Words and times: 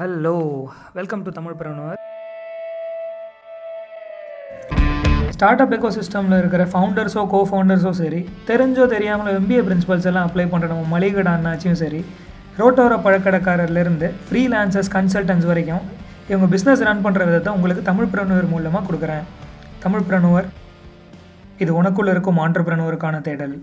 Hello 0.00 0.34
welcome 0.96 1.22
to 1.26 1.30
Tamil 1.36 1.54
பிரணுவர் 1.60 1.96
start 5.32 5.62
up 5.62 5.72
எக்கோ 5.76 5.90
சிஸ்டமில் 5.96 6.36
இருக்கிற 6.38 6.64
ஃபவுண்டர்ஸோ 6.72 7.22
கோ 7.32 7.40
ஃபவுண்டர்ஸோ 7.48 7.92
சரி 8.00 8.20
தெரிஞ்சோ 8.50 8.84
தெரியாமல் 8.94 9.30
எம்பிஏ 9.38 9.62
பிரின்சிபல்ஸ் 9.68 10.06
எல்லாம் 10.10 10.28
அப்ளை 10.28 10.44
பண்ணுற 10.52 10.68
நம்ம 10.72 10.84
மளிகை 10.94 11.24
அண்ணாச்சியும் 11.32 11.80
சரி 11.82 12.00
ரோட்டோர 12.58 12.98
பழக்கடைக்காரர்லேருந்து 13.06 14.10
ஃப்ரீலான்சர்ஸ் 14.28 14.92
கன்சல்டன்ஸ் 14.96 15.48
வரைக்கும் 15.50 15.82
இவங்க 16.28 16.48
பிஸ்னஸ் 16.54 16.86
ரன் 16.90 17.04
பண்ணுற 17.06 17.26
விதத்தை 17.30 17.56
உங்களுக்கு 17.58 17.84
தமிழ் 17.90 18.12
பிரணுவர் 18.14 18.52
மூலமாக 18.54 18.84
கொடுக்குறேன். 18.88 19.26
தமிழ் 19.84 20.08
பிரணுவர் 20.10 20.48
இது 21.64 21.72
உனக்குள்ளே 21.80 22.14
இருக்கும் 22.16 22.40
ஆண்டர்பிரனுவருக்கான 22.46 23.20
தேடல். 23.20 23.56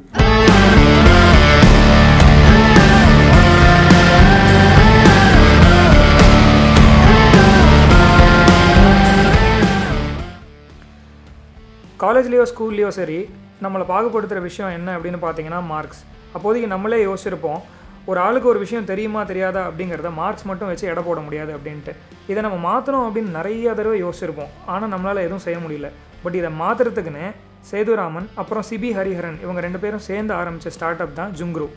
காலேஜ்லேயோ 12.06 12.44
ஸ்கூல்லேயோ 12.50 12.90
சரி 12.98 13.20
நம்மளை 13.64 13.86
பாகுபடுத்துகிற 13.92 14.42
விஷயம் 14.42 14.74
என்ன 14.78 14.90
அப்படின்னு 14.98 15.20
பார்த்தீங்கன்னா 15.24 15.62
மார்க்ஸ் 15.70 16.02
அப்போதைக்கு 16.36 16.68
நம்மளே 16.74 17.00
யோசிச்சிருப்போம் 17.06 17.62
ஒரு 18.10 18.20
ஆளுக்கு 18.20 18.48
ஒரு 18.52 18.60
விஷயம் 18.64 18.88
தெரியுமா 18.90 19.22
தெரியாதா 19.30 19.62
அப்படிங்கிறத 19.68 20.10
மார்க்ஸ் 20.20 20.46
மட்டும் 20.50 20.70
வச்சு 20.72 20.86
எடை 20.88 21.04
போட 21.04 21.20
முடியாது 21.20 21.52
அப்படின்ட்டு. 21.58 21.94
இதை 22.32 22.40
நம்ம 22.46 22.58
மாற்றணும் 22.68 23.06
அப்படின்னு 23.06 23.32
நிறைய 23.38 23.74
தடவை 23.74 23.98
யோசிச்சிருப்போம். 24.04 24.52
ஆனால் 24.74 24.92
நம்மளால் 24.94 25.24
எதுவும் 25.28 25.44
செய்ய 25.46 25.58
முடியல. 25.64 25.90
பட் 26.24 26.38
இதை 26.40 26.52
மாற்றுறதுக்குன்னு 26.62 27.26
சேதுராமன் 27.72 28.28
அப்புறம் 28.42 28.66
சிபி 28.70 28.92
ஹரிஹரன் 28.98 29.40
இவங்க 29.46 29.62
ரெண்டு 29.68 29.80
பேரும் 29.86 30.06
சேர்ந்து 30.10 30.34
ஆரம்பித்த 30.42 30.76
ஸ்டார்ட் 30.78 31.04
அப் 31.06 31.18
தான் 31.22 31.34
ஜுங்க்ரூ 31.40 31.70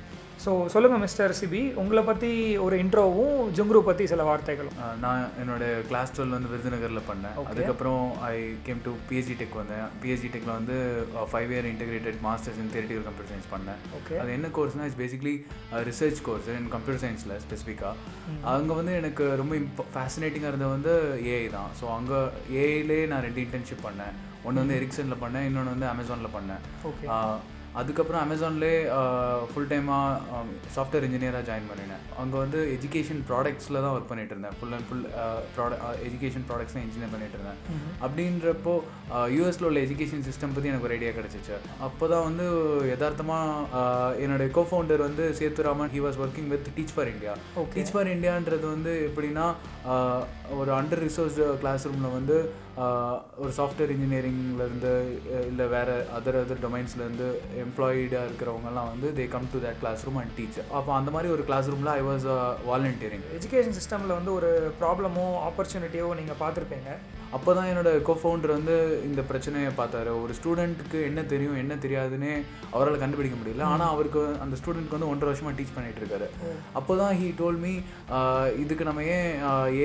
ஸோ 0.43 0.51
சொல்லுங்கள் 0.73 1.01
மிஸ்டர் 1.05 1.33
சிபி 1.39 1.61
உங்களை 1.83 2.03
பற்றி 2.09 2.31
ஒரு 2.65 2.75
இன்ட்ரோவும் 2.83 3.39
ஜுங்க்ரு 3.57 3.81
பற்றி 3.89 4.05
சில 4.13 4.23
வார்த்தைகளும். 4.29 4.77
நான் 5.05 5.23
என்னோட 5.43 5.65
கிளாஸ் 5.89 6.13
டுவெல் 6.17 6.35
வந்து 6.37 6.51
விருதுநகரில் 6.53 7.09
பண்ணேன். 7.09 7.35
அதுக்கப்புறம் 7.51 8.05
I 8.29 8.37
came 8.67 8.83
to 8.87 8.93
PhD 9.09 9.37
tech 9.41 9.57
வந்தேன். 9.61 9.89
பிஹெச்டி 10.03 10.31
டெக்கில் 10.35 10.55
வந்து 10.59 10.77
five 11.33 11.51
year 11.55 11.69
integrated 11.73 12.21
masters 12.29 12.61
in 12.65 12.71
theoretical 12.75 13.03
computer 13.09 13.33
science 13.33 13.51
பண்ணேன். 13.55 13.83
ஓகே 13.99 14.21
அது 14.23 14.33
என்ன 14.37 14.53
கோர்ஸ்னா 14.59 14.87
it's 14.91 15.01
basically 15.03 15.35
research 15.91 16.23
course 16.29 16.53
in 16.61 16.71
computer 16.77 17.03
சயின்ஸில் 17.07 17.37
ஸ்பெசிஃபிக்காக 17.47 17.95
அங்கே 18.55 18.79
வந்து 18.81 18.95
எனக்கு 19.03 19.27
ரொம்ப 19.43 19.55
இம்ப 19.63 19.89
ஃபேசினேட்டிங்காக 19.97 20.53
இருந்தது 20.55 20.75
வந்து 20.77 20.95
ஏஐ 21.35 21.45
தான். 21.59 21.71
ஸோ 21.81 21.87
அங்கே 21.99 22.23
ஏஐலே 22.63 23.03
நான் 23.13 23.27
ரெண்டு 23.29 23.43
இன்டர்ன்ஷிப் 23.47 23.87
பண்ணேன். 23.91 24.17
ஒன்று 24.47 24.61
வந்து 24.65 24.81
எரிக்சனில் 24.81 25.23
பண்ணேன் 25.27 25.47
இன்னொன்று 25.51 25.77
வந்து 25.77 25.93
அமேசானில் 25.93 26.35
பண்ணேன். 26.39 26.65
அதுக்கப்புறம் 27.81 28.23
அமேசான்லே 28.25 28.71
ஃபுல் 29.51 29.69
டைமாக 29.73 30.43
சாஃப்ட்வேர் 30.77 31.07
இன்ஜினியராக 31.09 31.43
ஜாயின் 31.49 31.69
பண்ணினேன். 31.71 32.03
அங்கே 32.23 32.37
வந்து 32.45 32.59
எஜுகேஷன் 32.77 33.21
ப்ராடக்ட்ஸில் 33.29 33.81
தான் 33.85 33.95
ஒர்க் 33.97 34.11
பண்ணிட்டு 34.13 34.35
இருந்தேன். 34.35 34.57
Full 34.59 34.75
and 34.77 34.87
full 34.89 35.05
product 35.57 35.85
education 36.09 36.47
products 36.51 36.77
தான் 36.77 36.87
இன்ஜினியர் 36.87 37.13
பண்ணிட்டு 37.15 37.39
இருந்தேன். 37.39 37.61
அப்படின்றப்போ 38.05 38.75
யூஎஸில் 39.37 39.69
உள்ள 39.71 39.81
எஜுகேஷன் 39.87 40.27
சிஸ்டம் 40.29 40.55
பற்றி 40.57 40.73
எனக்கு 40.73 40.89
ஒரு 40.91 40.97
ஐடியா 40.99 41.13
கிடச்சிச்சு. 41.19 41.57
அப்போ 41.89 42.05
தான் 42.15 42.27
வந்து 42.29 42.47
யதார்த்தமாக 42.93 44.15
என்னோட 44.25 44.47
கோ 44.59 44.65
ஃபவுண்டர் 44.71 45.07
வந்து 45.09 45.27
Sethuraman 45.41 45.93
he 45.97 46.03
was 46.07 46.21
working 46.27 46.51
with 46.55 46.71
teach 46.79 46.95
for 46.97 47.11
India 47.15 47.35
teach 47.77 47.93
for 47.97 48.13
இந்தியான்றது 48.17 48.67
வந்து 48.75 48.95
எப்படின்னா 49.09 49.47
ஒரு 50.61 50.71
அண்டர் 50.81 51.05
ரிசோர்ஸ்டு 51.09 51.47
கிளாஸ் 51.63 51.87
ரூமில் 51.91 52.17
வந்து 52.19 52.39
ஒரு 53.43 53.53
சாஃப்ட்வேர் 53.59 53.93
இன்ஜினியரிங்லேருந்து 53.95 54.93
இல்லை 55.51 55.67
வேறு 55.75 55.95
அதர் 56.17 56.39
அதர் 56.41 56.63
டொமைன்ஸ்லேருந்து 56.65 57.29
எம்ப்ளாயிடாக 57.65 58.29
இருக்கிறவங்கலாம் 58.29 58.91
வந்து 58.93 59.09
they 59.19 59.25
come 59.29 59.49
to 59.53 59.61
that 59.65 59.81
classroom 60.07 60.21
and 60.23 60.35
teacher 60.37 60.69
அப்போ 60.79 60.93
அந்த 60.99 61.11
மாதிரி 61.11 61.33
ஒரு 61.37 61.45
கிளாஸ் 61.49 61.71
ரூமில் 61.73 61.93
ஐ 61.95 62.03
வாஸ் 62.11 62.27
வாலண்டியரிங் 62.71 63.25
எஜுகேஷன் 63.39 63.79
சிஸ்டமில் 63.81 64.17
வந்து 64.19 64.33
ஒரு 64.33 64.51
ப்ராப்ளமோ 64.83 65.25
ஆப்பர்ச்சுனிட்டியோ 65.49 66.09
நீங்கள் 66.21 66.41
பார்த்துருப்பீங்க. 66.43 66.91
அப்போ 67.37 67.51
தான் 67.57 67.69
என்னோட 67.71 67.91
கோஃபவுண்டர் 68.09 68.53
வந்து 68.57 68.75
இந்த 69.09 69.21
பிரச்சனையை 69.31 69.71
பார்த்தாரு. 69.81 70.13
ஒரு 70.25 70.33
ஸ்டூடெண்ட்டுக்கு 70.39 70.99
என்ன 71.09 71.21
தெரியும் 71.33 71.59
என்ன 71.63 71.75
தெரியாதுன்னே 71.85 72.33
அவரால் 72.75 73.03
கண்டுபிடிக்க 73.03 73.37
முடியல. 73.41 73.65
ஆனால் 73.73 73.93
அவருக்கு 73.95 74.21
அந்த 74.45 74.55
ஸ்டூடெண்ட்க்கு 74.61 74.97
வந்து 74.97 75.11
ஒன்றரை 75.13 75.31
வருஷமாக 75.31 75.57
டீச் 75.59 75.75
பண்ணிட்டு 75.77 76.03
இருக்காரு. 76.03 76.29
அப்போ 76.81 76.93
தான் 77.03 77.15
ஹீ 77.21 77.29
டோல் 77.41 77.61
மீ 77.65 77.73
இதுக்கு 78.65 78.89
நம்ம 78.91 79.05
ஏன் 79.17 79.33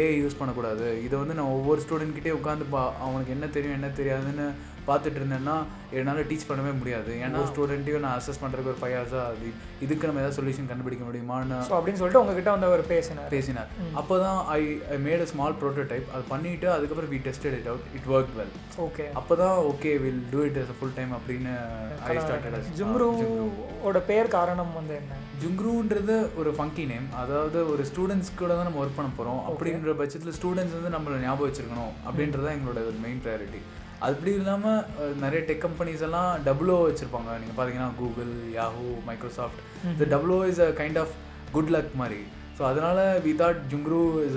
ஏஐ 0.01 0.13
யூஸ் 0.21 0.39
பண்ணக்கூடாது? 0.41 0.87
இதை 1.07 1.15
வந்து 1.23 1.37
நான் 1.39 1.55
ஒவ்வொரு 1.57 1.81
ஸ்டூடெண்ட்கிட்டே 1.85 2.37
உட்காந்து 2.39 2.67
பா 2.75 2.83
அவனுக்கு 3.07 3.35
என்ன 3.37 3.49
தெரியும் 3.57 3.77
என்ன 3.79 3.89
தெரியாதுன்னு 3.99 4.47
பார்த்துட்டு 4.87 5.19
இருந்தேன்னா 5.21 5.55
என்னால் 5.99 6.27
டீச் 6.29 6.47
பண்ணவே 6.49 6.71
முடியாது. 6.79 7.11
ஏன்னா 7.25 7.39
ஸ்டூடெண்ட்டையும் 7.49 8.03
நான் 8.05 8.17
அசஸ் 8.19 8.41
பண்ணுறதுக்கு 8.43 8.71
ஒரு 8.73 8.79
ஃபைவ் 8.81 8.95
ஹவர்ஸாக 8.97 9.25
அது 9.31 9.47
இதுக்கு 9.85 10.07
நம்ம 10.09 10.21
ஏதாவது 10.21 10.37
சொல்யூஷன் 10.39 10.69
கண்டுபிடிக்க 10.71 11.03
முடியுமான்னு 11.09 11.57
அப்படின்னு 11.77 11.99
சொல்லிட்டு 12.01 12.21
உங்ககிட்ட 12.23 12.51
வந்து 12.55 12.67
அவர் 12.69 12.83
பேசினார். 12.93 13.29
பேசினார். 13.35 13.69
அப்போ 14.01 14.15
தான் 14.25 14.39
I 14.57 14.61
I 14.95 14.99
made 15.07 15.23
a 15.25 15.29
small 15.33 15.57
prototype 15.61 16.07
அது 16.15 16.23
பண்ணிவிட்டு 16.31 16.69
அதுக்கப்புறம் 16.75 17.11
we 17.13 17.19
tested 17.27 17.57
it 17.59 17.69
out 17.73 17.87
it 17.99 18.09
work 18.15 18.33
well 18.39 18.53
okay 18.87 19.05
அப்போ 19.21 19.35
தான் 19.43 19.55
okay 19.71 19.91
will 20.05 20.23
do 20.33 20.41
it 20.49 20.59
as 20.63 20.73
full 20.79 20.95
time 20.99 21.13
அப்படின்னு 21.19 21.53
ஐ 22.09 22.17
ஸ்டார்டட் 22.23 22.69
ஜுங்க்ரூவோட 22.81 23.99
பேர் 24.09 24.33
காரணம் 24.37 24.73
வந்து 24.79 24.95
என்ன? 25.01 25.19
ஜுங்க்ரூன்றது 25.43 26.15
ஒரு 26.41 26.51
ஃபங்கி 26.57 26.83
நேம் 26.91 27.07
அதாவது 27.21 27.59
ஒரு 27.71 27.83
ஸ்டூடெண்ட்ஸ் 27.89 28.33
கூட 28.41 28.51
தான் 28.57 28.67
நம்ம 28.67 28.81
ஒர்க் 28.83 28.99
பண்ண 28.99 29.09
போகிறோம் 29.17 29.41
அப்படின்ற 29.49 29.95
பட்சத்தில் 30.01 30.35
ஸ்டூடெண்ட்ஸ் 30.37 30.77
வந்து 30.77 30.93
நம்மளை 30.95 31.17
ஞாபகம் 31.25 31.47
வச்சிருக்கணும். 31.47 31.93
அப்படின்றது 32.07 32.45
தான் 32.45 32.57
எங்களோட 32.57 32.81
மெயின் 33.05 33.23
ப்ரையாரிட்டி 33.23 33.61
அப்படி 34.07 34.31
இல்லாமல் 34.41 34.85
நிறைய 35.23 35.41
டெக் 35.49 35.65
கம்பெனிஸ் 35.65 36.05
எல்லாம் 36.07 36.31
டபுளோ 36.47 36.77
வச்சுருப்பாங்க. 36.85 37.31
நீங்கள் 37.41 37.57
பார்த்தீங்கன்னா 37.57 37.89
கூகுள் 38.01 38.31
யாஹூ 38.59 38.85
மைக்ரோசாஃப்ட் 39.09 39.61
இந்த 39.95 40.07
double O 40.13 40.39
is 40.51 40.63
a 40.67 40.71
kind 40.79 41.01
of 41.03 41.13
good 41.57 41.73
luck 41.75 41.93
மாதிரி. 42.03 42.21
ஸோ 42.57 42.63
அதனால 42.71 42.99
வி 43.25 43.31
தாட் 43.39 43.59
ஜுங்க்ரூ 43.71 44.01
இஸ் 44.25 44.35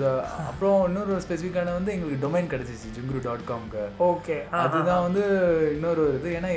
அப்புறம் 0.51 0.77
இன்னொரு 0.87 1.15
ஸ்பெசிஃபிக்கான 1.25 1.73
வந்து 1.77 1.91
எங்களுக்கு 1.95 2.23
டொமைன் 2.23 2.49
கிடச்சிச்சு 2.53 2.93
ஜுங்க்ரூ 2.95 3.19
டாட் 3.27 3.43
காம்க்கு 3.49 3.83
ஓகே. 4.11 4.37
அதுதான் 4.61 5.05
வந்து 5.07 5.23
இன்னொரு 5.75 6.05
இது. 6.19 6.29
ஏன்னா 6.37 6.51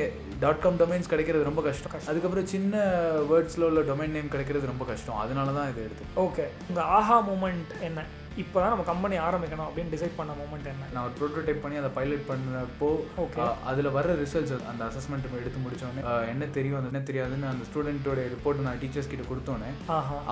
டாட் 0.44 0.62
காம் 0.62 0.80
டொமைன்ஸ் 0.82 1.10
கிடைக்கிறது 1.12 1.48
ரொம்ப 1.50 1.62
கஷ்டம். 1.66 2.06
அதுக்கப்புறம் 2.10 2.48
சின்ன 2.54 2.84
வேர்ட்ஸில் 3.32 3.68
உள்ள 3.68 3.82
டொமைன் 3.90 4.16
நேம் 4.18 4.32
கிடைக்கிறது 4.36 4.72
ரொம்ப 4.72 4.86
கஷ்டம். 4.92 5.20
அதனால 5.24 5.52
தான் 5.58 5.68
இதை 5.72 5.82
எடுத்து 5.88 6.06
ஓகே. 6.26 6.46
உங்கள் 6.70 6.88
ஆஹா 6.98 7.18
மூமெண்ட் 7.30 7.74
என்ன? 7.90 8.06
இப்போ 8.42 8.58
தான் 8.60 8.70
நம்ம 8.72 8.84
கம்பெனி 8.88 9.16
ஆரம்பிக்கணும் 9.26 9.66
அப்படின்னு 9.68 9.92
டிசைட் 9.94 10.14
பண்ண 10.18 10.32
மூமெண்ட் 10.40 10.68
என்ன? 10.72 10.84
நான் 10.94 11.04
ஒரு 11.06 11.14
ப்ரோட்டோடைப் 11.18 11.62
பண்ணி 11.62 11.76
அதை 11.80 11.90
பைலட் 11.96 12.26
பண்ணப்போ 12.28 12.90
Okay. 13.24 13.46
அதில் 13.70 13.88
வர 13.96 14.14
ரிசல்ட்ஸ் 14.20 14.52
அந்த 14.70 14.82
அசஸ்மெண்ட் 14.88 15.26
எடுத்து 15.40 15.60
முடிச்சோடனே 15.64 16.02
என்ன 16.32 16.44
தெரியும் 16.56 16.78
அது 16.78 16.88
என்ன 16.90 17.00
தெரியாதுன்னு 17.08 17.48
அந்த 17.52 17.64
ஸ்டூடெண்ட்டோட 17.68 18.20
ரிப்போர்ட் 18.34 18.62
நான் 18.66 18.78
டீச்சர்ஸ் 18.82 19.10
கிட்ட 19.12 19.24
கொடுத்தோன்னே 19.30 19.70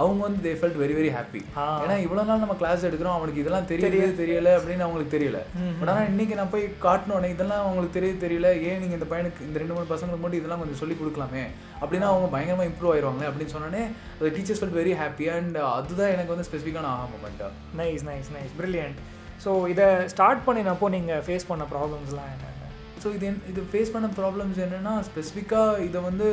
அவங்க 0.02 0.20
வந்து 0.26 0.40
they 0.46 0.52
felt 0.60 0.78
very 0.82 0.94
very 0.98 1.10
happy. 1.16 1.40
ஏன்னா 1.84 1.96
இவ்வளோ 2.04 2.24
நாள் 2.30 2.42
நம்ம 2.44 2.56
கிளாஸ் 2.62 2.86
எடுக்கிறோம் 2.88 3.16
அவனுக்கு 3.18 3.42
இதெல்லாம் 3.44 3.68
தெரியல 3.72 4.08
தெரியல 4.22 4.52
அப்படின்னு 4.58 4.86
அவங்களுக்கு 4.86 5.14
தெரியல. 5.16 5.40
பட் 5.80 5.90
ஆனால் 5.94 6.08
இன்னைக்கு 6.12 6.38
நான் 6.40 6.52
போய் 6.54 6.66
காட்டினோடனே 6.86 7.30
இதெல்லாம் 7.34 7.62
அவங்களுக்கு 7.64 7.96
தெரிய 7.98 8.12
தெரியல. 8.24 8.50
ஏன் 8.70 8.80
நீங்கள் 8.84 8.98
இந்த 9.00 9.08
பையனுக்கு 9.12 9.46
இந்த 9.48 9.58
ரெண்டு 9.64 9.76
மூணு 9.76 9.92
பசங்களுக்கு 9.92 10.24
மட்டும் 10.24 10.40
இதெல்லாம் 10.42 10.62
கொஞ்சம் 10.64 10.80
சொல்லி 10.82 10.96
கொடுக்கலாமே? 11.00 11.44
அப்படின்னா 11.82 12.06
அவங்க 12.12 12.28
பயங்கரமாக 12.36 12.70
இம்ப்ரூவ் 12.70 12.92
ஆயிடுவாங்களே 12.94 13.28
அப்படின்னு 13.30 13.54
சொன்னோடனே 13.56 13.82
அது 14.20 14.34
teachers 14.38 14.62
felt 14.62 14.78
very 14.80 14.94
happy 15.02 15.28
and 15.36 15.58
அதுதான் 15.76 16.14
எனக்கு 16.16 16.34
வந்து 16.34 16.48
ஸ்பெசிஃபிக்கான 16.50 16.90
aha 16.94 17.04
மூமெண்ட்டாக 17.12 17.52
nice 17.88 18.04
nice 18.04 18.30
nice 18.36 18.54
brilliant 18.60 18.98
so 19.44 19.50
இதை 19.68 19.88
ஸ்டார்ட் 20.06 20.46
பண்ணினப்போ 20.46 20.88
நீங்கள் 20.88 21.24
ஃபேஸ் 21.26 21.48
பண்ண 21.48 21.66
ப்ராப்ளம்ஸ்லாம் 21.74 22.30
என்ன 22.34 22.54
ஸோ 23.02 23.08
இது 23.14 23.28
இது 23.48 23.60
ஃபேஸ் 23.72 23.92
பண்ண 23.92 24.08
ப்ராப்ளம்ஸ் 24.16 24.58
என்னென்னா 24.64 24.94
ஸ்பெசிஃபிக்காக 25.08 25.82
இதை 25.82 26.00
வந்து 26.00 26.28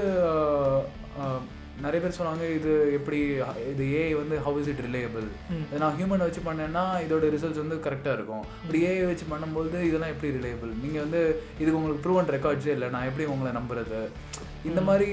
நிறைய 1.84 2.00
பேர் 2.04 2.18
சொன்னாங்க 2.18 2.44
இது 2.58 2.72
எப்படி 2.98 3.18
இது 3.72 3.84
ஏஐ 4.00 4.12
வந்து 4.20 4.36
ஹவு 4.46 4.60
இஸ் 4.62 4.70
இட் 4.72 4.82
ரிலேயபிள் 4.88 5.26
நான் 5.82 5.96
ஹியூமனை 5.98 6.26
வச்சு 6.28 6.42
பண்ணேன்னா 6.48 6.84
இதோட 7.06 7.30
ரிசல்ட்ஸ் 7.36 7.62
வந்து 7.64 7.78
கரெக்டாக 7.86 8.16
இருக்கும். 8.18 8.46
இப்படி 8.64 8.80
ஏஐ 8.90 9.04
வச்சு 9.10 9.26
பண்ணும்போது 9.34 9.78
இதெல்லாம் 9.88 10.14
எப்படி 10.14 10.32
ரிலேயபிள் 10.38 10.72
நீங்கள் 10.84 11.04
வந்து 11.06 11.22
இதுக்கு 11.62 11.80
உங்களுக்கு 11.80 12.04
ப்ரூவன் 12.06 12.34
ரெக்கார்ட்ஸே 12.36 12.74
இல்லை 12.76 12.90
நான் 12.96 13.08
எப்படி 13.10 13.26
உங்களை 13.34 13.52
நம்புறது? 13.60 14.02
இந்த 14.70 14.82
மாதிரி 14.90 15.08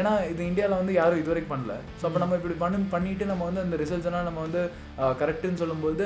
ஏன்னா 0.00 0.12
இது 0.32 0.42
இந்தியாவில் 0.50 0.80
வந்து 0.80 0.92
யாரும் 1.00 1.20
இது 1.22 1.32
வரைக்கும் 1.32 1.54
பண்ணல. 1.54 1.74
ஸோ 2.00 2.04
அப்போ 2.08 2.20
நம்ம 2.22 2.36
இப்படி 2.40 2.54
பண்ணி 2.62 2.78
பண்ணிட்டு 2.94 3.24
நம்ம 3.32 3.44
வந்து 3.48 3.64
அந்த 3.64 3.78
ரிசல்ட்ஸ் 3.82 4.08
எல்லாம் 4.10 4.28
நம்ம 4.28 4.42
வந்து 4.46 4.62
கரெக்டுன்னு 5.22 5.62
சொல்லும்போது 5.62 6.04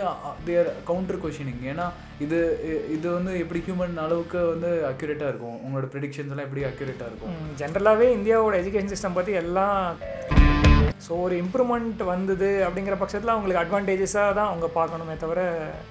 தேர் 0.48 0.70
கவுண்டர் 0.88 1.22
கொஷினிங் 1.24 1.62
ஏன்னா 1.72 1.86
இது 2.20 2.38
இது 2.94 3.06
வந்து 3.12 3.32
எப்படி 3.40 3.60
ஹியூமன் 3.62 3.94
அளவுக்கு 4.02 4.38
வந்து 4.48 4.70
அக்யூரேட்டாக 4.88 5.30
இருக்கும்? 5.30 5.58
உங்களோட 5.64 5.86
ப்ரிடிக்ஷன்ஸ் 5.92 6.32
எல்லாம் 6.32 6.46
எப்படி 6.46 6.64
அக்யூரேட்டாக 6.66 7.10
இருக்கும்? 7.10 7.36
ஜென்ரலாகவே 7.60 8.06
இந்தியாவோட 8.16 8.56
எஜுகேஷன் 8.60 8.92
சிஸ்டம் 8.92 9.16
பற்றி 9.16 9.34
எல்லாம் 9.40 9.78
ஸோ 11.04 11.14
ஒரு 11.22 11.34
இம்ப்ரூவ்மெண்ட் 11.42 12.00
வந்தது 12.08 12.48
அப்படிங்கிற 12.64 12.96
பட்சத்தில் 12.98 13.32
அவங்களுக்கு 13.32 13.60
அட்வான்டேஜஸாக 13.60 14.34
தான் 14.34 14.48
அவங்க 14.48 14.66
பார்க்கணுமே 14.74 15.14
தவிர 15.16 15.40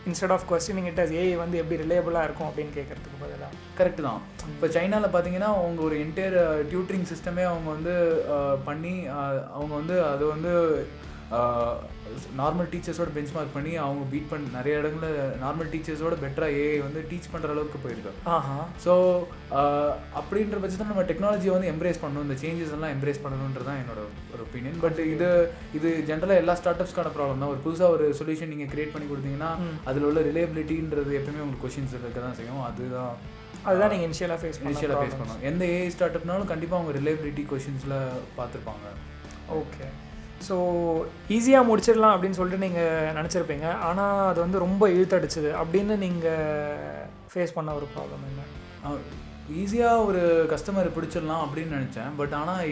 instead 0.07 0.33
of 0.35 0.45
questioning 0.49 0.89
it 0.89 1.01
as 1.03 1.13
AI 1.17 1.33
வந்து 1.39 1.59
எப்படி 1.61 1.77
ரிலேபிளாக 1.81 2.27
இருக்கும் 2.27 2.49
அப்படின்னு 2.49 2.73
கேட்கறதுக்கு 2.75 3.21
பதிலாக 3.21 3.49
கரெக்ட் 3.79 4.01
தான். 4.05 4.19
இப்போ 4.49 4.67
சைனாவில் 4.75 5.11
பார்த்தீங்கன்னா 5.11 5.49
அவங்க 5.55 5.81
ஒரு 5.87 5.97
என்டையர் 6.03 6.37
டியூட்டரிங் 6.71 7.07
சிஸ்டமே 7.11 7.43
அவங்க 7.47 7.69
வந்து 7.75 7.95
அஹ், 8.35 8.57
பண்ணி 8.67 8.93
அஹ், 9.15 9.41
அவங்க 9.53 9.73
வந்து 9.75 9.97
அதை 10.07 10.25
வந்து 10.29 10.53
நார்மல் 12.39 12.69
டீச்சர்ஸோட 12.71 13.09
பெஞ்ச் 13.15 13.33
மார்க் 13.35 13.55
பண்ணி 13.55 13.71
அவங்க 13.85 14.03
பீட் 14.11 14.29
பண்ணி 14.31 14.47
நிறைய 14.57 14.79
இடங்களில் 14.81 15.17
நார்மல் 15.43 15.69
டீச்சர்ஸோட 15.73 16.15
பெட்டராக 16.23 16.59
ஏஐ 16.63 16.77
வந்து 16.87 17.01
டீச் 17.11 17.29
பண்ணுற 17.33 17.53
அளவுக்கு 17.55 17.79
போயிருக்கு. 17.85 18.11
ஆஹா. 18.35 18.57
ஸோ 18.85 18.93
அப்படின்ற 20.21 20.59
பட்சத்தில் 20.63 20.91
நம்ம 20.91 21.05
டெக்னாலஜியை 21.11 21.53
வந்து 21.55 21.71
எம்ப்ரேஸ் 21.73 22.01
பண்ணணும். 22.03 22.25
இந்த 22.27 22.37
சேஞ்சஸ் 22.43 22.73
எல்லாம் 22.77 22.93
எம்ப்ரேஸ் 22.95 23.23
பண்ணணுன்றது 23.25 23.67
தான் 23.69 23.81
என்னோட 23.83 23.99
ஒரு 24.33 24.41
ஒப்பீனியன் 24.47 24.79
பட் 24.85 25.01
இது 25.13 25.27
இது 25.79 25.91
ஜென்ரலாக 26.11 26.41
எல்லா 26.43 26.55
ஸ்டார்ட் 26.61 26.83
அப்ஸ்க்கான 26.85 27.13
ப்ராப்ளம் 27.17 27.41
தான். 27.43 27.53
ஒரு 27.55 27.61
புதுசாக 27.67 27.95
ஒரு 27.97 28.07
சொல்யூஷன் 28.21 28.53
நீங்கள் 28.55 28.71
கிரியேட் 28.73 28.93
பண்ணி 28.95 29.09
கொடுத்தீங்கன்னா 29.11 29.51
அதில் 29.91 30.07
உள்ள 30.09 30.21
ரிலேபிலிட்டின்றது 30.29 31.13
எப்பவுமே 31.21 31.43
உங்களுக்கு 31.45 31.65
கொஷின்ஸ் 31.67 31.95
இருக்க 31.99 32.21
தான் 32.27 32.37
செய்யும். 32.41 32.63
அதுதான் 32.69 33.15
அதுதான் 33.69 33.91
நீங்கள் 33.93 34.07
இனிஷியலாக 34.09 34.39
ஃபேஸ் 34.41 34.59
இனிஷியலாக 34.65 34.99
ஃபேஸ் 34.99 35.15
பண்ணி 35.15 35.23
பண்ணுவோம் 35.23 35.47
எந்த 35.51 35.63
ஏஐ 35.77 35.87
ஸ்டார்ட் 35.95 36.17
அப்னாலும் 36.19 36.51
கண்டிப்பாக 36.51 36.79
அவங்க 36.79 36.93
ரிலேபிலிட்டி 36.99 37.43
கொஷின்ஸில் 37.51 37.97
பார்த்துருப்பாங்க. 38.37 38.85
ஓகே 39.61 39.87
ஸோ 40.47 40.55
ஈஸியாக 41.35 41.67
முடிச்சிடலாம் 41.69 42.13
அப்படின்னு 42.15 42.37
சொல்லிட்டு 42.39 42.65
நீங்கள் 42.65 43.15
நினச்சிருப்பீங்க. 43.17 43.67
ஆனால் 43.87 44.27
அது 44.31 44.39
வந்து 44.45 44.63
ரொம்ப 44.65 44.83
இழுத்தடிச்சது 44.95 45.49
அப்படின்னு 45.61 45.95
நீங்கள் 46.05 46.93
ஃபேஸ் 47.33 47.55
பண்ண 47.57 47.75
ஒரு 47.79 47.87
ப்ராப்ளம் 47.95 48.23
என்ன? 48.29 48.45
ஈஸியாக 49.61 50.05
ஒரு 50.07 50.23
கஸ்டமரை 50.53 50.89
பிடிச்சிடலாம் 50.95 51.43
அப்படின்னு 51.45 51.77
நினச்சேன். 51.77 52.11
பட் 52.19 52.33
ஆனால் 52.39 52.63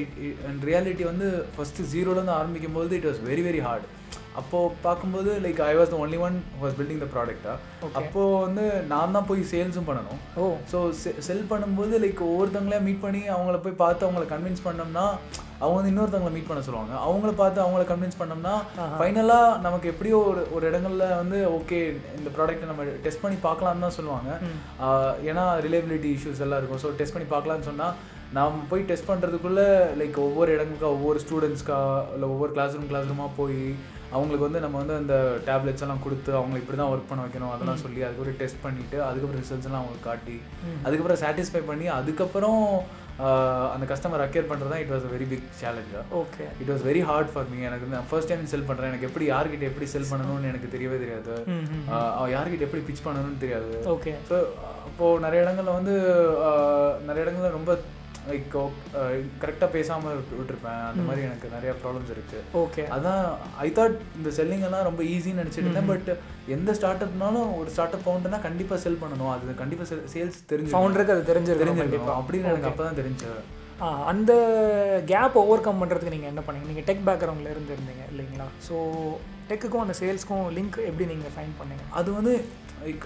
ரியாலிட்டி 0.70 1.04
வந்து 1.12 1.28
ஃபஸ்ட்டு 1.56 1.88
ஜீரோலேருந்து 1.94 2.38
ஆரம்பிக்கும் 2.40 2.78
போது 2.80 2.98
it 3.00 3.08
was 3.10 3.22
very 3.30 3.44
very 3.48 3.62
hard 3.68 3.88
அப்போது 4.40 4.74
பார்க்கும்போது 4.84 5.30
like 5.44 5.60
I 5.68 5.72
was 5.78 5.92
the 5.94 5.98
only 6.04 6.18
one 6.26 6.36
was 6.64 6.76
building 6.80 7.02
the 7.04 7.08
ப்ராடக்டா 7.14 7.54
அப்போது 8.00 8.36
வந்து 8.44 8.66
நான் 8.92 9.16
தான் 9.16 9.28
போய் 9.30 9.42
சேல்ஸும் 9.52 9.88
பண்ணணும். 9.88 10.20
ஓ. 10.42 10.44
ஸோ 10.72 10.78
செல் 11.28 11.48
பண்ணும்போது 11.52 11.94
லைக் 12.04 12.22
ஒவ்வொருத்தங்களே 12.28 12.80
மீட் 12.88 13.04
பண்ணி 13.06 13.22
அவங்கள 13.36 13.58
போய் 13.66 13.82
பார்த்து 13.84 14.06
அவங்கள 14.08 14.26
கன்வின்ஸ் 14.34 14.66
பண்ணோம்னா 14.68 15.06
அவங்க 15.62 15.78
வந்து 15.78 15.92
இன்னொருத்தவங்களை 15.92 16.34
மீட் 16.36 16.50
பண்ண 16.50 16.64
சொல்லுவாங்க. 16.68 16.94
அவங்கள 17.06 17.32
பார்த்து 17.42 17.64
அவங்கள 17.64 17.86
கன்வின்ஸ் 17.92 18.20
பண்ணோம்னா 18.20 18.54
ஃபைனலாக 19.00 19.56
நமக்கு 19.66 19.92
எப்படியோ 19.94 20.20
ஒரு 20.32 20.44
ஒரு 20.58 20.64
இடங்கள்ல 20.72 21.08
வந்து 21.22 21.40
ஓகே 21.58 21.80
இந்த 22.20 22.30
ப்ராடக்ட்டை 22.38 22.70
நம்ம 22.72 22.86
டெஸ்ட் 23.08 23.24
பண்ணி 23.24 23.40
பார்க்கலாம்னு 23.48 23.86
தான் 23.88 23.98
சொல்லுவாங்க. 23.98 24.30
ஏன்னா 25.32 25.46
ரிலேபிலிட்டி 25.68 26.12
இஷ்யூஸ் 26.18 26.44
எல்லாம் 26.48 26.62
இருக்கும். 26.62 26.84
ஸோ 26.86 26.92
டெஸ்ட் 27.02 27.16
பண்ணி 27.18 27.30
பார்க்கலாம்னு 27.36 27.70
சொன்னால் 27.72 27.96
நாம் 28.38 28.56
போய் 28.70 28.88
டெஸ்ட் 28.88 29.10
பண்ணுறதுக்குள்ளே 29.10 29.68
லைக் 30.00 30.18
ஒவ்வொரு 30.28 30.50
இடங்களுக்கா 30.56 30.88
ஒவ்வொரு 30.96 31.20
ஸ்டூடெண்ட்ஸ்க்கா 31.26 31.78
இல்லை 32.16 32.28
ஒவ்வொரு 32.34 32.52
கிளாஸ் 32.56 32.76
ரூம் 32.78 32.90
கிளாஸ் 32.92 33.12
ரூமாக 33.12 33.38
போய் 33.38 33.62
அவங்களுக்கு 34.14 34.48
வந்து 34.48 34.64
நம்ம 34.66 34.78
வந்து 34.82 34.96
அந்த 35.02 35.16
டேப்லெட்ஸ் 35.50 35.84
எல்லாம் 35.86 36.04
கொடுத்து 36.06 36.32
அவங்க 36.42 36.58
இப்படி 36.62 36.78
தான் 36.82 36.92
ஒர்க் 36.94 37.10
பண்ண 37.10 37.24
வைக்கணும் 37.26 37.56
அதெல்லாம் 37.56 37.82
சொல்லி 37.86 38.04
அதுக்கப்புறம் 38.08 38.40
டெஸ்ட் 38.44 38.64
பண்ணிவிட்டு 38.68 39.00
அதுக்கப்புறம் 39.08 39.42
ரிசல்ட்ஸ் 39.44 39.68
எல்லாம் 39.70 39.84
அவங்களுக்கு 39.84 40.10
காட்டி 40.12 40.38
அதுக்கப்புறம் 40.86 41.22
சாட்டிஸ்ஃபை 41.24 41.64
பண்ணி 41.72 41.90
அதுக்கப்புறம் 42.00 42.64
அந்த 43.76 43.86
கஸ்டமர் 43.92 44.24
அக்கேர் 44.24 44.50
பண்ணுறது 44.50 44.72
தான் 44.72 44.82
it 44.84 44.92
was 44.94 45.06
very 45.14 45.28
big 45.32 45.46
சேலஞ்சா 45.62 46.02
okay 46.20 46.44
it 46.64 46.72
was 46.72 46.84
very 46.90 47.02
hard 47.10 47.32
for 47.34 47.48
me 47.52 47.60
எனக்கு 47.70 47.92
நான் 47.94 48.10
ஃபர்ஸ்ட் 48.10 48.32
டைம் 48.32 48.52
செல் 48.52 48.68
பண்ணுறேன் 48.68 48.92
எனக்கு 48.92 49.08
எப்படி 49.10 49.26
யார்கிட்ட 49.32 49.66
எப்படி 49.72 49.88
செல் 49.94 50.10
பண்ணணும்னு 50.12 50.50
எனக்கு 50.52 50.74
தெரியவே 50.76 50.98
தெரியாது. 51.04 51.34
யார்கிட்ட 52.36 52.68
எப்படி 52.68 52.84
பிச் 52.90 53.06
பண்ணணும்னு 53.06 53.42
தெரியாது. 53.44 53.72
ஓகே 53.96 54.14
ஸோ 54.30 54.38
அப்போது 54.88 55.24
நிறைய 55.26 55.40
இடங்கள்ல 55.46 55.74
வந்து 55.80 55.96
நிறைய 57.10 57.26
இடங்கள்ல 57.26 57.52
ரொம்ப 57.58 57.72
லைக் 58.28 58.56
கரெக்டாக 59.42 59.70
பேசாமல் 59.72 60.18
விட்டுருப்பேன். 60.32 60.82
அந்த 60.88 61.02
மாதிரி 61.02 61.22
எனக்கு 61.28 61.54
நிறைய 61.54 61.74
ப்ராப்ளம்ஸ் 61.82 62.14
இருக்குது 62.14 62.42
ஓகே 62.62 62.86
அதான் 62.96 63.22
ஐ 63.60 63.70
தாட் 63.78 63.98
இந்த 64.18 64.32
செல்லிங் 64.38 64.66
எல்லாம் 64.68 64.88
ரொம்ப 64.88 65.04
ஈஸின்னு 65.12 65.42
நினச்சிட்டு 65.42 65.68
இருந்தேன் 65.68 65.92
பட் 65.92 66.10
எந்த 66.56 66.74
ஸ்டார்ட் 66.78 67.06
அப்னாலும் 67.06 67.52
ஒரு 67.58 67.70
ஸ்டார்ட் 67.70 67.96
அப் 67.96 68.06
ஃபவுண்டர்னா 68.06 68.42
கண்டிப்பாக 68.42 68.82
செல் 68.82 69.02
பண்ணணும். 69.02 69.32
அது 69.34 69.56
கண்டிப்பாக 69.58 69.88
சேல்ஸ் 70.14 70.42
தெரிஞ்சு 70.52 70.74
ஃபவுண்டருக்கு 70.74 71.16
அது 71.16 71.30
தெரிஞ்சிருக்கணும் 71.32 71.80
தெரிஞ்சிருக்கணும். 71.80 72.20
அப்படின்னு 72.20 72.52
எனக்கு 72.52 72.72
அப்போ 72.72 72.84
தான் 72.84 73.00
தெரிஞ்சு 73.02 73.30
ஆ, 73.80 73.88
அந்த 74.12 74.32
கேப் 75.06 75.36
ஓவர் 75.42 75.66
கம் 75.66 75.82
பண்ணுறதுக்கு 75.82 76.14
நீங்கள் 76.14 76.32
என்ன 76.32 76.42
பண்ணீங்க? 76.46 76.70
நீங்கள் 76.70 76.86
டெக் 76.86 77.04
பேக்ரவுண்டில் 77.08 77.52
இருந்து 77.52 77.74
இருந்தீங்க 77.76 78.04
இல்லைங்களா? 78.12 78.48
ஸோ 78.68 78.76
டெக்குக்கும் 79.50 79.86
அந்த 79.88 79.98
சேல்ஸ்க்கும் 80.04 80.48
லிங்க் 80.60 80.80
எப்படி 80.92 81.08
நீங்கள் 81.16 81.36
ஃபைன் 81.36 81.58
பண்ணீங்க? 81.60 81.84
அது 82.00 82.10
வந்து 82.20 82.36
லைக் 82.82 83.06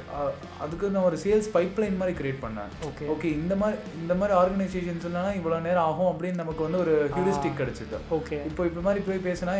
அதுக்கு 0.64 0.86
நான் 0.94 1.06
ஒரு 1.10 1.18
சேல்ஸ் 1.22 1.48
பைப்லைன் 1.54 2.00
மாதிரி 2.00 2.14
கிரியேட் 2.18 2.42
பண்ணேன். 2.44 2.72
ஓகே 2.88 3.04
ஓகே 3.14 3.30
இந்த 3.42 3.54
மாதிரி 3.62 3.78
இந்த 4.00 4.14
மாதிரி 4.20 4.34
ஆர்கனைசேஷன்ஸ்லாம் 4.40 5.38
இவ்வளோ 5.38 5.58
நேரம் 5.68 5.88
ஆகும் 5.90 6.10
அப்படின்னு 6.12 6.42
நமக்கு 6.42 6.66
வந்து 6.66 6.80
ஒரு 6.84 6.94
ஹியூரிஸ்டிக் 7.14 7.60
கிடைச்சிது. 7.62 8.00
ஓகே 8.18 8.38
இப்போ 8.50 8.66
இப்போ 8.70 8.82
மாதிரி 8.88 9.02
போய் 9.08 9.24
பேசினா 9.28 9.54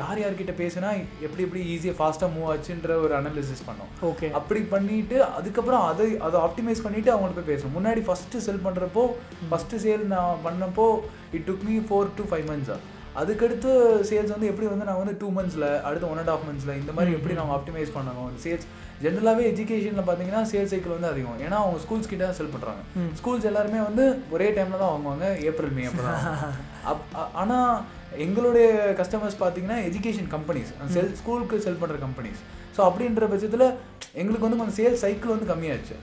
யார் 0.00 0.22
யார்கிட்ட 0.22 0.54
பேசினா 0.62 0.90
எப்படி 1.26 1.44
எப்படி 1.46 1.62
ஈஸியாக 1.74 1.98
ஃபாஸ்ட்டாக 1.98 2.34
மூவ் 2.36 2.48
ஆச்சுன்ற 2.52 2.96
ஒரு 3.04 3.14
அனாலிசிஸ் 3.20 3.66
பண்ணோம். 3.68 3.90
ஓகே 4.10 4.30
அப்படி 4.40 4.62
பண்ணிட்டு 4.74 5.18
அதுக்கப்புறம் 5.38 5.84
அதை 5.90 6.06
அதை 6.28 6.38
ஆப்டிமைஸ் 6.46 6.84
பண்ணிட்டு 6.86 7.12
அவங்கள்ட்ட 7.14 7.42
போய் 7.42 7.52
பேசணும் 7.54 7.76
முன்னாடி 7.78 8.04
ஃபஸ்ட்டு 8.10 8.44
செல் 8.46 8.64
பண்ணுறப்போ 8.68 9.04
ஃபஸ்ட்டு 9.50 9.82
சேல் 9.86 10.12
நான் 10.14 10.44
பண்ணப்போ 10.46 10.86
it 11.38 11.46
took 11.50 11.66
me 11.70 11.76
four 11.90 12.16
to 12.20 12.26
five 12.32 12.48
மந்த்ஸா 12.52 12.78
அதுக்கடுத்து 13.20 13.70
சேல்ஸ் 14.08 14.32
வந்து 14.34 14.48
எப்படி 14.50 14.66
வந்து 14.72 14.86
நான் 14.88 15.00
வந்து 15.02 15.14
டூ 15.20 15.28
மந்த்ஸில் 15.36 15.66
அடுத்து 15.88 16.08
ஒன் 16.10 16.20
அண்ட் 16.22 16.32
ஆஃப் 16.34 16.44
மந்த்ஸில் 16.48 16.78
இந்த 16.80 16.92
மாதிரி 16.96 17.16
எப்படி 17.18 17.34
நம்ம 17.38 17.54
ஆப்டிமைஸ் 17.58 17.94
பண்ணணும்? 17.96 18.30
சேல்ஸ் 18.44 18.66
ஜென்ரலாகவே 19.04 19.44
எஜுகேஷனில் 19.52 20.06
பார்த்தீங்கன்னா 20.06 20.42
சேல்ஸ் 20.52 20.72
சைக்கிள் 20.72 20.96
வந்து 20.96 21.10
அதிகம். 21.12 21.38
ஏன்னா 21.46 21.56
அவங்க 21.62 21.78
ஸ்கூல்ஸ் 21.84 22.10
கிட்ட 22.10 22.22
தான் 22.24 22.38
செல் 22.38 22.54
பண்ணுறாங்க 22.54 22.82
ஸ்கூல்ஸ் 23.20 23.48
எல்லாருமே 23.50 23.80
வந்து 23.88 24.04
ஒரே 24.34 24.48
டைமில் 24.56 24.82
தான் 24.82 24.92
வாங்குவாங்க 24.94 25.26
ஏப்ரல் 25.50 25.74
மே 25.76 25.84
அப்போ 25.90 26.06
அப் 26.92 27.04
ஆனால் 27.42 27.70
எங்களுடைய 28.26 28.66
கஸ்டமர்ஸ் 29.00 29.40
பார்த்தீங்கன்னா 29.42 29.78
எஜுகேஷன் 29.88 30.30
கம்பெனிஸ் 30.34 30.70
செல் 30.96 31.12
ஸ்கூலுக்கு 31.20 31.64
செல் 31.66 31.80
பண்ணுற 31.82 31.98
கம்பெனிஸ் 32.06 32.40
ஸோ 32.76 32.82
அப்படின்ற 32.88 33.26
பட்சத்தில் 33.32 33.66
எங்களுக்கு 34.18 34.46
வந்து 34.46 34.58
கொஞ்சம் 34.58 34.78
சேல்ஸ் 34.78 35.02
சைக்கிள் 35.04 35.32
வந்து 35.32 35.48
கம்மியாச்சு. 35.50 35.96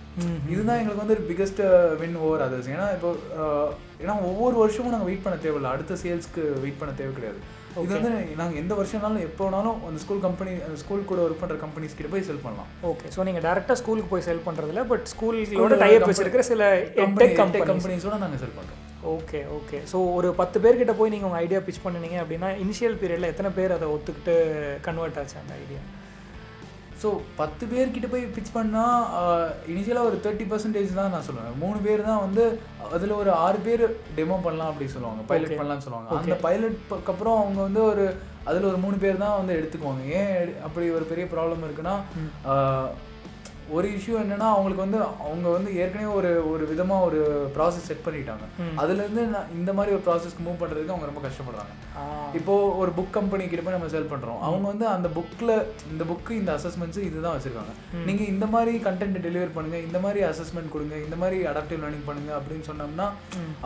இதுதான் 0.51 0.79
எங்களுக்கு 0.81 1.03
வந்து 1.03 1.17
பிக்கஸ்ட் 1.27 1.61
வின் 1.99 2.17
ஓவர் 2.21 2.45
அதர்ஸ் 2.45 2.71
ஏன்னா 2.73 2.87
இப்போ 2.95 3.09
அஹ், 3.39 3.71
ஏன்னா 4.03 4.15
ஒவ்வொரு 4.29 4.55
வருஷமும் 4.61 4.93
நாங்கள் 4.93 5.09
வெயிட் 5.09 5.25
பண்ண 5.25 5.37
தேவையில்ல. 5.43 5.73
அடுத்த 5.73 5.97
சேல்ஸ்க்கு 6.01 6.43
வெயிட் 6.63 6.81
பண்ண 6.81 6.93
தேவை 6.95 7.13
கிடையாது. 7.13 7.39
இது 7.77 7.93
வந்து 7.95 8.09
நாங்கள் 8.37 8.59
எந்த 8.59 8.73
வருஷம்னாலும் 8.77 9.25
எப்போ 9.25 9.43
வேணாலும் 9.45 9.79
அந்த 9.87 9.99
ஸ்கூல் 10.03 10.21
கம்பெனி 10.25 10.51
ஸ்கூல் 10.81 11.07
கூட 11.07 11.19
ஒர்க் 11.23 11.41
பண்ணுற 11.41 11.57
கம்பெனிஸ் 11.63 11.97
கிட்ட 11.97 12.09
போய் 12.11 12.27
செல் 12.27 12.43
பண்ணலாம். 12.43 12.69
ஓகே 12.89 13.09
ஸோ 13.15 13.25
நீங்கள் 13.27 13.45
டேரெக்டாக 13.45 13.77
ஸ்கூலுக்கு 13.81 14.11
போய் 14.13 14.27
செல் 14.27 14.45
பண்ணுறதில்ல 14.45 14.83
பட் 14.87 15.05
ஸ்கூலோட 15.13 15.77
டைப் 15.83 16.07
வச்சிருக்கிற 16.09 16.45
சில 16.45 16.63
கம்பெனிஸோட 17.69 18.17
நாங்கள் 18.21 18.41
செல் 18.43 18.57
பண்ணுறோம் 18.57 18.81
ஓகே 19.11 19.39
ஓகே 19.55 19.79
ஸோ 19.91 19.97
ஒரு 20.13 20.29
பத்து 20.37 20.57
பேர்கிட்ட 20.61 20.93
போய் 20.95 21.13
நீங்கள் 21.13 21.29
உங்கள் 21.29 21.41
ஐடியா 21.41 21.59
பிச் 21.65 21.83
பண்ணினீங்க 21.83 22.17
அப்படின்னா 22.21 22.49
இனிஷியல் 22.63 22.97
பீரியடில் 23.01 23.31
எத்தனை 23.31 23.51
பேர் 23.57 23.75
அதை 23.75 23.87
ஒத்துக்கிட்டு 23.95 24.35
கன்வெர்ட் 24.81 25.19
ஆச்சு 25.21 25.37
அந்த 25.41 25.53
ஐடியா 25.59 25.81
ஸோ 27.01 27.09
பத்து 27.39 27.63
பேர்கிட்ட 27.71 28.07
போய் 28.11 28.23
பிச் 28.35 28.53
பண்ணால் 28.57 29.01
இனிஷியலாக 29.71 30.09
ஒரு 30.09 30.17
தேர்ட்டி 30.25 30.45
பர்சன்டேஜ் 30.51 30.99
தான் 30.99 31.13
நான் 31.15 31.25
சொல்லுவேன். 31.27 31.57
மூணு 31.63 31.79
பேர் 31.87 32.07
தான் 32.09 32.23
வந்து 32.25 32.43
அதில் 32.97 33.19
ஒரு 33.21 33.31
ஆறு 33.45 33.59
பேர் 33.65 33.83
டெமோ 34.17 34.37
பண்ணலாம் 34.45 34.71
அப்படி 34.71 34.87
சொல்லுவாங்க. 34.93 35.23
பைலட் 35.31 35.59
பண்ணலாம்னு 35.59 35.85
சொல்லுவாங்க. 35.87 36.21
அந்த 36.21 36.37
பைலட்க்கு 36.45 37.11
அப்புறம் 37.13 37.39
அவங்க 37.41 37.59
வந்து 37.67 37.81
ஒரு 37.91 38.05
அதில் 38.49 38.69
ஒரு 38.71 38.79
மூணு 38.85 38.97
பேர் 39.03 39.23
தான் 39.25 39.37
வந்து 39.39 39.57
எடுத்துக்குவாங்க. 39.59 40.03
ஏன் 40.19 40.55
அப்படி 40.67 40.87
ஒரு 40.97 41.05
பெரிய 41.11 41.27
ப்ராப்ளம் 41.33 41.67
இருக்குன்னா 41.67 41.95
ஒரு 43.75 43.87
இஷ்யூ 43.95 44.15
என்னன்னா 44.21 44.47
அவங்களுக்கு 44.55 44.83
வந்து 44.83 44.99
அவங்க 45.27 45.47
வந்து 45.55 45.69
ஏற்கனவே 45.81 46.09
ஒரு 46.17 46.31
ஒரு 46.51 46.63
விதமாக 46.71 47.05
ஒரு 47.07 47.19
ப்ராசஸ் 47.55 47.87
செட் 47.89 48.03
பண்ணிட்டாங்க. 48.07 48.45
அதுலேருந்து 48.81 49.23
நான் 49.33 49.51
இந்த 49.59 49.71
மாதிரி 49.77 49.95
ஒரு 49.95 50.03
ப்ராசஸ்க்கு 50.07 50.45
மூவ் 50.47 50.59
பண்ணுறதுக்கு 50.61 50.93
அவங்க 50.93 51.09
ரொம்ப 51.11 51.23
கஷ்டப்படுறாங்க. 51.25 51.73
இப்போ 52.39 52.53
ஒரு 52.81 52.91
புக் 52.97 53.15
கம்பெனி 53.17 53.43
கிட்ட 53.47 53.63
போய் 53.65 53.77
நம்ம 53.77 53.89
செல் 53.95 54.11
பண்றோம். 54.13 54.39
அவங்க 54.47 54.65
வந்து 54.71 54.87
அந்த 54.95 55.09
புக்ல 55.17 55.51
இந்த 55.93 56.03
புக்கு 56.11 56.31
இந்த 56.41 56.51
அசஸ்மெண்ட்ஸ் 56.57 57.01
இதுதான் 57.09 57.35
வச்சிருக்காங்க. 57.37 57.73
நீங்க 58.09 58.23
இந்த 58.33 58.47
மாதிரி 58.55 58.75
கண்டென்ட் 58.87 59.23
டெலிவர் 59.27 59.55
பண்ணுங்க 59.57 59.79
இந்த 59.87 59.99
மாதிரி 60.05 60.21
அசஸ்மெண்ட் 60.31 60.73
கொடுங்க 60.75 60.95
இந்த 61.07 61.17
மாதிரி 61.23 61.39
அடாப்டிவ் 61.51 61.83
லேர்னிங் 61.85 62.07
பண்ணுங்க 62.11 62.33
அப்படின்னு 62.39 62.69
சொன்னோம்னா 62.71 63.09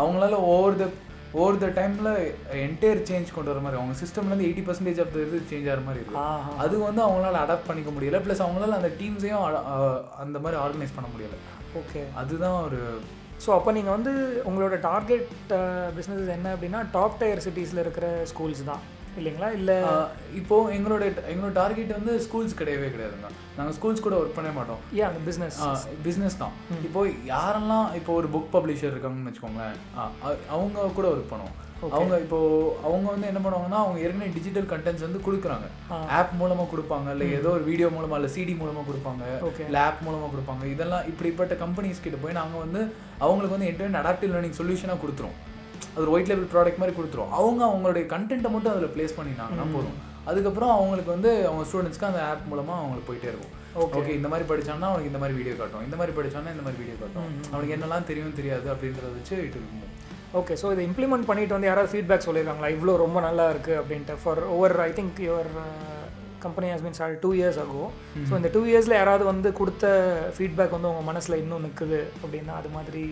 அவங்களால 0.02 0.42
ஓவர் 0.56 0.82
த 0.82 0.88
ஓவர் 1.38 1.60
த 1.64 1.68
டைம்ல 1.78 2.10
என்டையர் 2.66 3.02
சேஞ்ச் 3.10 3.34
கொண்டு 3.34 3.52
வர 3.52 3.60
மாதிரி 3.64 3.80
அவங்க 3.80 3.96
சிஸ்டம்ல 4.02 4.32
இருந்து 4.32 4.48
எயிட்டி 4.48 4.64
பர்சன்டேஜ் 4.68 5.02
ஆஃப் 5.04 5.18
இது 5.24 5.40
சேஞ்ச் 5.52 5.68
ஆகிற 5.72 5.82
மாதிரி 5.88 6.02
இருக்கு. 6.02 6.18
ஆஹா. 6.24 6.52
அது 6.64 6.76
வந்து 6.86 7.02
அவங்களால 7.06 7.42
அடாப்ட் 7.44 7.70
பண்ணிக்க 7.70 7.92
முடியல. 7.96 8.20
ப்ளஸ் 8.26 8.44
அவங்களால 8.46 8.78
அந்த 8.80 8.92
டீம்ஸையும் 9.00 9.44
அந்த 10.24 10.38
மாதிரி 10.46 10.60
ஆர்கனைஸ் 10.66 10.96
பண்ண 10.98 11.10
முடியல. 11.14 11.38
ஓகே 11.82 12.02
அதுதான் 12.22 12.58
ஒரு 12.68 12.80
ஸோ 13.44 13.50
அப்போ 13.58 13.72
நீங்கள் 13.72 13.96
வந்து 13.96 14.14
உங்களோட 14.50 14.78
டார்கெட் 14.88 15.30
பிஸ்னஸ் 15.98 16.34
என்ன 16.38 16.48
அப்படின்னா 16.56 16.80
டாப் 16.96 17.20
டயர் 17.20 17.44
சிட்டிஸில் 17.46 17.84
இருக்கிற 17.84 18.08
ஸ்கூல்ஸ் 18.32 18.64
தான். 18.72 18.82
இல்லைங்களா? 19.20 19.50
இல்லை 19.60 19.78
ஆஹ் 19.92 20.10
இப்போ 20.40 20.56
எங்களோட 20.78 21.04
எங்களோட 21.34 21.52
டார்கெட் 21.62 21.96
வந்து 21.98 22.14
ஸ்கூல்ஸ் 22.26 22.58
கிடையவே 22.60 22.90
கிடையாதுங்க. 22.96 23.30
நாங்கள் 23.58 23.76
ஸ்கூல்ஸ் 23.78 24.06
கூட 24.08 24.16
ஒர்க் 24.20 24.38
பண்ணவே 24.38 24.56
மாட்டோம். 24.60 24.84
ஏன் 25.00 25.08
அந்த 25.10 25.22
பிஸ்னஸ் 25.30 25.58
பிஸ்னஸ் 26.08 26.42
தான். 26.44 26.54
இப்போ 26.90 27.02
யாரெல்லாம் 27.34 27.88
இப்போ 28.02 28.14
ஒரு 28.20 28.30
புக் 28.36 28.54
பப்ளிஷர் 28.58 28.94
இருக்காங்கன்னு 28.96 29.32
வச்சுக்கோங்களேன் 29.32 29.80
அவங்க 30.56 30.94
கூட 31.00 31.08
ஒர்க் 31.16 31.34
பண்ணுவோம். 31.34 31.58
அவங்க 31.98 32.16
இப்போ 32.24 32.38
அவங்க 32.88 33.08
வந்து 33.12 33.28
என்ன 33.32 33.42
பண்ணுவாங்கன்னா 33.44 33.78
அவங்க 33.84 34.00
ஏற்கனவே 34.06 34.32
டிஜிட்டல் 34.38 34.66
கண்டென்ட்ஸ் 34.72 35.06
வந்து 35.06 35.20
கொடுக்குறாங்க. 35.28 35.68
ஆப் 36.18 36.34
மூலமா 36.40 36.64
கொடுப்பாங்க 36.72 37.12
இல்லை 37.16 37.28
ஏதோ 37.38 37.50
ஒரு 37.58 37.64
வீடியோ 37.70 37.90
மூலமா 37.98 38.18
இல்லை 38.20 38.32
சிடி 38.36 38.56
மூலமா 38.62 38.82
கொடுப்பாங்க. 38.90 39.24
இல்லை 39.68 39.82
ஆப் 39.88 40.02
மூலமா 40.08 40.28
கொடுப்பாங்க. 40.34 40.64
இதெல்லாம் 40.74 41.08
இப்படிப்பட்ட 41.12 41.56
கம்பெனிஸ் 41.64 42.04
கிட்ட 42.06 42.20
போய் 42.24 42.40
நாங்கள் 42.40 42.64
வந்து 42.66 42.82
அவங்களுக்கு 43.26 43.56
வந்து 43.58 43.70
என்டையர் 43.72 44.02
அடாப்டிவ் 44.02 44.34
லேர்னிங் 44.36 44.60
சொல்யூஷனாக 44.60 45.02
கொடுத்துரும் 45.04 45.38
அது 45.94 46.04
ஒரு 46.06 46.14
ஒயிட் 46.16 46.30
லேபிள் 46.32 46.50
ப்ராடக்ட் 46.54 46.82
மாதிரி 46.82 46.96
கொடுத்துரும். 46.98 47.32
அவங்க 47.40 47.62
அவங்களுடைய 47.70 48.06
கண்டென்ட்டை 48.14 48.52
மட்டும் 48.56 48.74
அதில் 48.74 48.94
ப்ளேஸ் 48.96 49.18
பண்ணிட்டாங்கன்னா 49.20 49.68
போதும். 49.76 49.98
அதுக்கப்புறம் 50.30 50.74
அவங்களுக்கு 50.78 51.12
வந்து 51.16 51.30
அவங்க 51.50 51.64
ஸ்டூடெண்ட்ஸ்க்கு 51.70 52.10
அந்த 52.10 52.22
ஆப் 52.32 52.50
மூலமா 52.52 52.74
அவங்களுக்கு 52.82 53.10
போயிட்டே 53.10 53.30
இருக்கும். 53.32 53.54
ஓகே 53.86 54.14
இந்த 54.20 54.30
மாதிரி 54.32 54.46
படிச்சான்னா 54.52 54.90
அவனுக்கு 54.92 55.12
இந்த 55.12 55.22
மாதிரி 55.22 55.38
வீடியோ 55.40 55.56
காட்டும். 55.62 55.86
இந்த 55.88 55.98
மாதிரி 56.00 56.14
படிச்சான்னா 56.18 56.54
இந்த 56.56 56.64
மாதிரி 56.66 56.82
வீடியோ 56.82 56.98
காட்டும். 57.02 57.30
அவனுக்கு 57.54 57.76
என்னெல்லாம் 57.78 58.08
தெரியும் 58.10 58.38
தெரியாது 58.42 58.68
அப்படின்றத 58.74 59.12
வச்சு 59.18 59.36
இட் 59.48 59.58
ஓகே 60.40 60.56
ஸோ 60.62 60.68
இதை 60.74 60.84
இம்ப்ளிமெண்ட் 60.88 61.28
பண்ணிட்டு 61.30 61.56
வந்து 61.56 61.70
யாராவது 61.70 61.92
ஃபீட்பேக் 61.94 62.26
சொல்லியிருக்காங்களா? 62.26 62.70
இவ்வளோ 62.76 62.96
ரொம்ப 63.04 63.20
நல்லா 63.28 63.46
இருக்குது 63.54 63.78
அப்படின்ட்டு. 63.82 64.16
For 64.24 64.42
over 64.56 64.76
I 64.88 64.90
think 65.00 65.20
your 65.28 65.50
company 66.44 66.68
has 66.72 66.84
mean 66.86 66.98
start 66.98 67.22
two 67.24 67.32
years 67.40 67.60
ஆகும் 67.64 67.90
ஸோ 68.28 68.34
இந்த 68.40 68.50
டூ 68.56 68.62
இயர்ஸில் 68.72 69.00
யாராவது 69.00 69.24
வந்து 69.32 69.50
கொடுத்த 69.60 69.86
ஃபீட்பேக் 70.36 70.76
வந்து 70.76 70.90
உங்கள் 70.92 71.08
மனசில் 71.10 71.42
இன்னும் 71.44 71.66
நிற்குது 71.68 72.02
அப்படின்னா 72.22 72.54
அது 72.60 72.70
மாதிரி 72.78 73.04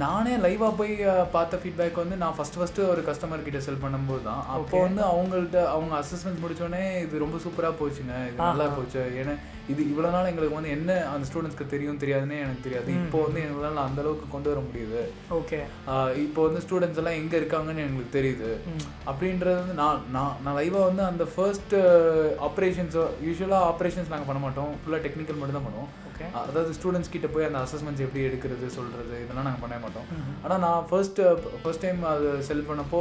நானே 0.00 0.34
லைவாக 0.42 0.72
போய் 0.76 0.92
பார்த்த 1.32 1.58
ஃபீட்பேக் 1.62 1.98
வந்து 2.02 2.16
நான் 2.20 2.36
ஃபஸ்ட் 2.36 2.56
ஃபஸ்ட்டு 2.58 2.86
ஒரு 2.90 3.00
கஸ்டமர் 3.08 3.44
கிட்ட 3.46 3.58
செல் 3.64 3.82
பண்ணும்போது 3.82 4.22
தான். 4.28 4.44
அப்போ 4.54 4.76
வந்து 4.84 5.02
அவங்கள்ட்ட 5.08 5.58
அவங்க 5.72 5.94
அசஸ்மெண்ட் 6.02 6.40
முடிச்சோடனே 6.42 6.84
இது 7.06 7.24
ரொம்ப 7.24 7.38
சூப்பராக 7.44 7.74
போச்சுங்க. 7.80 8.14
இது 8.28 8.38
நல்லா 8.42 8.66
போச்சு. 8.76 9.02
ஏன்னா 9.22 9.34
இது 9.72 9.80
இவ்வளோ 9.90 10.10
நாள் 10.14 10.28
எங்களுக்கு 10.30 10.58
வந்து 10.58 10.72
என்ன 10.76 10.94
அந்த 11.10 11.26
ஸ்டூடெண்ட்ஸ்க்கு 11.28 11.72
தெரியும் 11.74 12.00
தெரியாதுன்னே 12.04 12.38
எனக்கு 12.44 12.64
தெரியாது. 12.66 12.88
இப்போ 13.00 13.18
வந்து 13.26 13.42
எங்களால் 13.46 13.84
அந்த 13.86 14.00
அளவுக்கு 14.04 14.28
கொண்டு 14.34 14.50
வர 14.52 14.62
முடியுது. 14.68 15.02
ஓகே 15.40 15.58
இப்போ 16.24 16.40
வந்து 16.46 16.62
ஸ்டூடெண்ட்ஸ் 16.66 17.00
எல்லாம் 17.02 17.18
எங்கே 17.20 17.40
இருக்காங்கன்னு 17.42 17.84
எங்களுக்கு 17.86 18.16
தெரியுது. 18.18 18.50
அப்படின்றது 19.12 19.58
வந்து 19.62 19.76
நான் 19.82 20.00
நான் 20.16 20.38
நான் 20.44 20.58
லைவாக 20.60 20.88
வந்து 20.90 21.04
அந்த 21.10 21.26
ஃபர்ஸ்ட் 21.34 21.76
ஆப்ரேஷன்ஸ் 22.48 22.98
யூஸ்வலாக 23.26 23.68
ஆப்ரேஷன்ஸ் 23.72 24.12
நாங்கள் 24.14 24.30
பண்ண 24.30 24.42
மாட்டோம். 24.46 24.72
ஃபுல்லாக 24.80 25.02
டெக்னிக்கல் 25.06 25.40
மட்டும் 25.42 25.58
தான் 25.58 25.68
பண்ணுவோம். 25.68 25.92
ஓகே 26.30 26.40
அதாவது 26.48 26.76
ஸ்டூடெண்ட்ஸ் 26.78 27.12
கிட்ட 27.14 27.28
போய் 27.34 27.48
அந்த 27.48 27.60
அசஸ்மெண்ட்ஸ் 27.66 28.04
எப்படி 28.06 28.22
எடுக்கிறது 28.28 28.66
சொல்கிறது 28.78 29.14
இதெல்லாம் 29.24 29.46
நாங்கள் 29.48 29.64
பண்ண 29.64 29.76
மாட்டோம். 29.84 30.08
ஆனால் 30.44 30.62
நான் 30.64 30.86
ஃபர்ஸ்ட் 30.90 31.20
ஃபர்ஸ்ட் 31.62 31.84
டைம் 31.86 32.02
அது 32.14 32.28
செல் 32.48 32.68
பண்ணப்போ 32.70 33.00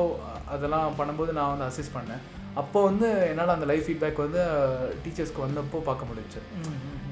அதெல்லாம் 0.56 0.98
பண்ணும்போது 1.00 1.34
நான் 1.40 1.52
வந்து 1.54 1.68
அசிஸ்ட் 1.70 1.98
பண்ணேன். 1.98 2.24
அப்போ 2.62 2.80
வந்து 2.90 3.08
என்னால் 3.32 3.56
அந்த 3.56 3.68
லைவ் 3.70 3.86
ஃபீட்பேக் 3.88 4.24
வந்து 4.26 4.42
டீச்சர்ஸ்க்கு 5.04 5.46
வந்தப்போ 5.46 5.80
பார்க்க 5.90 6.10
முடிஞ்சுச்சு 6.10 6.42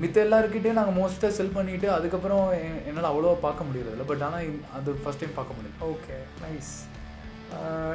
மித்த 0.01 0.17
எல்லாருக்கிட்டையும் 0.25 0.79
நாங்கள் 0.79 0.97
மோஸ்ட்டாக 0.99 1.35
செல் 1.37 1.55
பண்ணிவிட்டு 1.57 1.87
அதுக்கப்புறம் 1.97 2.45
என்னால் 2.89 3.11
அவ்வளோவா 3.11 3.37
பார்க்க 3.47 3.67
முடியறதில்ல. 3.69 4.05
பட் 4.11 4.23
ஆனால் 4.27 4.61
அது 4.79 4.99
ஃபர்ஸ்ட் 5.03 5.23
டைம் 5.23 5.37
பார்க்க 5.39 5.57
முடியும் 5.57 5.81
ஓகே 5.91 6.17
நைஸ் 6.43 6.73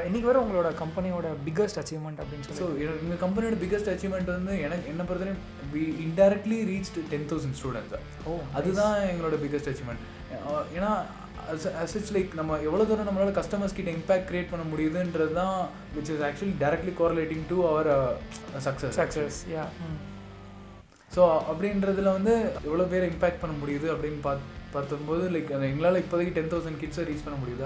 இன்னைக்கு 0.06 0.26
வரை 0.28 0.40
உங்களோட 0.42 0.68
கம்பெனியோட 0.80 1.26
பிக்கஸ்ட் 1.44 1.78
அச்சீவ்மெண்ட் 1.80 2.20
அப்படின்னு 2.22 2.46
சொல்லி 2.46 2.60
ஸோ 2.60 2.66
எங்கள் 3.00 3.20
கம்பெனியோட 3.24 3.56
பிக்கஸ்ட் 3.62 3.90
அச்சீவ்மெண்ட் 3.92 4.30
வந்து 4.30 4.54
எனக்கு 4.60 4.88
என்ன 4.88 5.02
பொறுத்தவரையும் 5.02 5.42
we 5.74 5.82
indirectly 6.04 6.58
reach 6.70 6.92
ten 7.12 7.28
thousand 7.32 7.58
students 7.60 7.94
oh 8.24 8.38
அதுதான் 8.54 8.96
எங்களோட 9.10 9.38
பிக்கஸ்ட் 9.44 9.70
அச்சீவ்மெண்ட் 9.72 10.02
ஏன்னா 10.76 10.92
அசிட்ஸ் 11.82 12.12
லைக் 12.12 12.32
நம்ம 12.34 12.58
எவ்வளோ 12.60 12.84
தூரம் 12.84 13.08
நம்மளால 13.08 13.34
கஸ்டமர்ஸ் 13.38 13.76
கிட்ட 13.76 13.90
இம்பாக்ட் 13.90 14.28
கிரியேட் 14.28 14.52
பண்ண 14.52 14.64
முடியுதுன்றது 14.64 15.34
தான் 15.34 15.56
which 15.96 16.10
is 16.14 16.24
actually 16.28 16.56
directly 16.62 16.94
correlating 17.00 17.44
to 17.48 17.58
our 17.68 17.90
success 18.66 18.96
success 19.00 19.38
yeah 19.54 19.64
so 21.12 21.24
அப்படின்றதுல 21.50 22.12
வந்து 22.12 22.32
எவ்வளோ 22.68 22.86
பேர் 22.92 23.10
இம்பாக்ட் 23.10 23.42
பண்ண 23.42 23.54
முடியுது 23.58 23.88
அப்படின்னு 23.92 24.20
பார்த்து 24.22 24.53
பார்த்தும்போது 24.76 25.24
லைக் 25.34 25.50
எங்களால் 25.70 26.00
இப்போதைக்கு 26.02 26.36
டென் 26.38 26.50
தௌசண்ட் 26.54 26.80
கிட்ஸை 26.82 27.04
ரீச் 27.10 27.24
பண்ண 27.26 27.36
முடியுது 27.42 27.62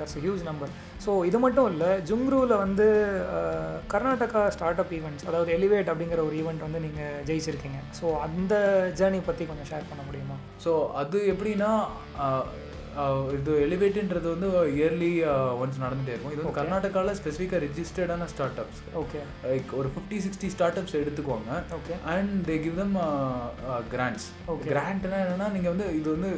தட்ஸ் 0.00 0.16
ஹியூஜ் 0.24 0.44
நம்பர் 0.50 0.72
ஸோ 1.04 1.10
இது 1.30 1.38
மட்டும் 1.44 1.68
இல்லை 1.72 1.90
ஜுங்ரூவில் 2.10 2.56
வந்து 2.64 2.86
கர்நாடகா 3.94 4.42
ஸ்டார்ட் 4.56 4.82
அப் 4.84 4.94
ஈவெண்ட்ஸ் 4.98 5.28
அதாவது 5.30 5.50
எலிவேட் 5.58 5.90
அப்படிங்கிற 5.92 6.22
ஒரு 6.28 6.36
ஈவெண்ட் 6.40 6.64
வந்து 6.66 6.80
நீங்கள் 6.86 7.20
ஜெயிச்சிருக்கீங்க. 7.28 7.78
ஸோ 8.00 8.06
அந்த 8.26 8.54
ஜேர்னி 9.00 9.20
பற்றி 9.28 9.46
கொஞ்சம் 9.50 9.70
ஷேர் 9.72 9.88
பண்ண 9.90 10.02
முடியுமா? 10.08 10.36
ஸோ 10.64 10.72
அது 11.02 11.18
எப்படின்னா 11.32 11.70
இது 13.36 13.52
எலிவேட்டுன்றது 13.64 14.28
வந்து 14.32 14.48
இயர்லி 14.76 15.10
ஒன்ஸ் 15.62 15.80
நடந்துகிட்டே 15.82 16.14
இருக்கும். 16.14 16.32
இது 16.34 16.40
வந்து 16.42 16.56
கர்நாடகாவில் 16.58 17.18
ஸ்பெசிஃபிக்காக 17.20 17.60
ரெஜிஸ்டர்டான 17.64 18.26
ஸ்டார்ட் 18.32 18.58
அப்ஸ் 18.62 18.80
ஓகே 19.02 19.20
லைக் 19.50 19.74
ஒரு 19.80 19.88
ஃபிஃப்டி 19.94 20.18
சிக்ஸ்டி 20.24 20.48
ஸ்டார்ட் 20.54 20.78
அப்ஸ் 20.80 20.96
எடுத்துக்குவாங்க 21.02 21.50
okay 21.78 21.96
and 22.14 22.32
they 22.48 22.56
give 22.64 22.78
them 22.82 22.96
grants 23.94 24.26
கிராண்ட்னா 24.70 25.20
என்னன்னா 25.24 25.48
நீங்கள் 25.56 25.72
வந்து 25.74 25.86
இது 26.00 26.08
வந்து 26.16 26.32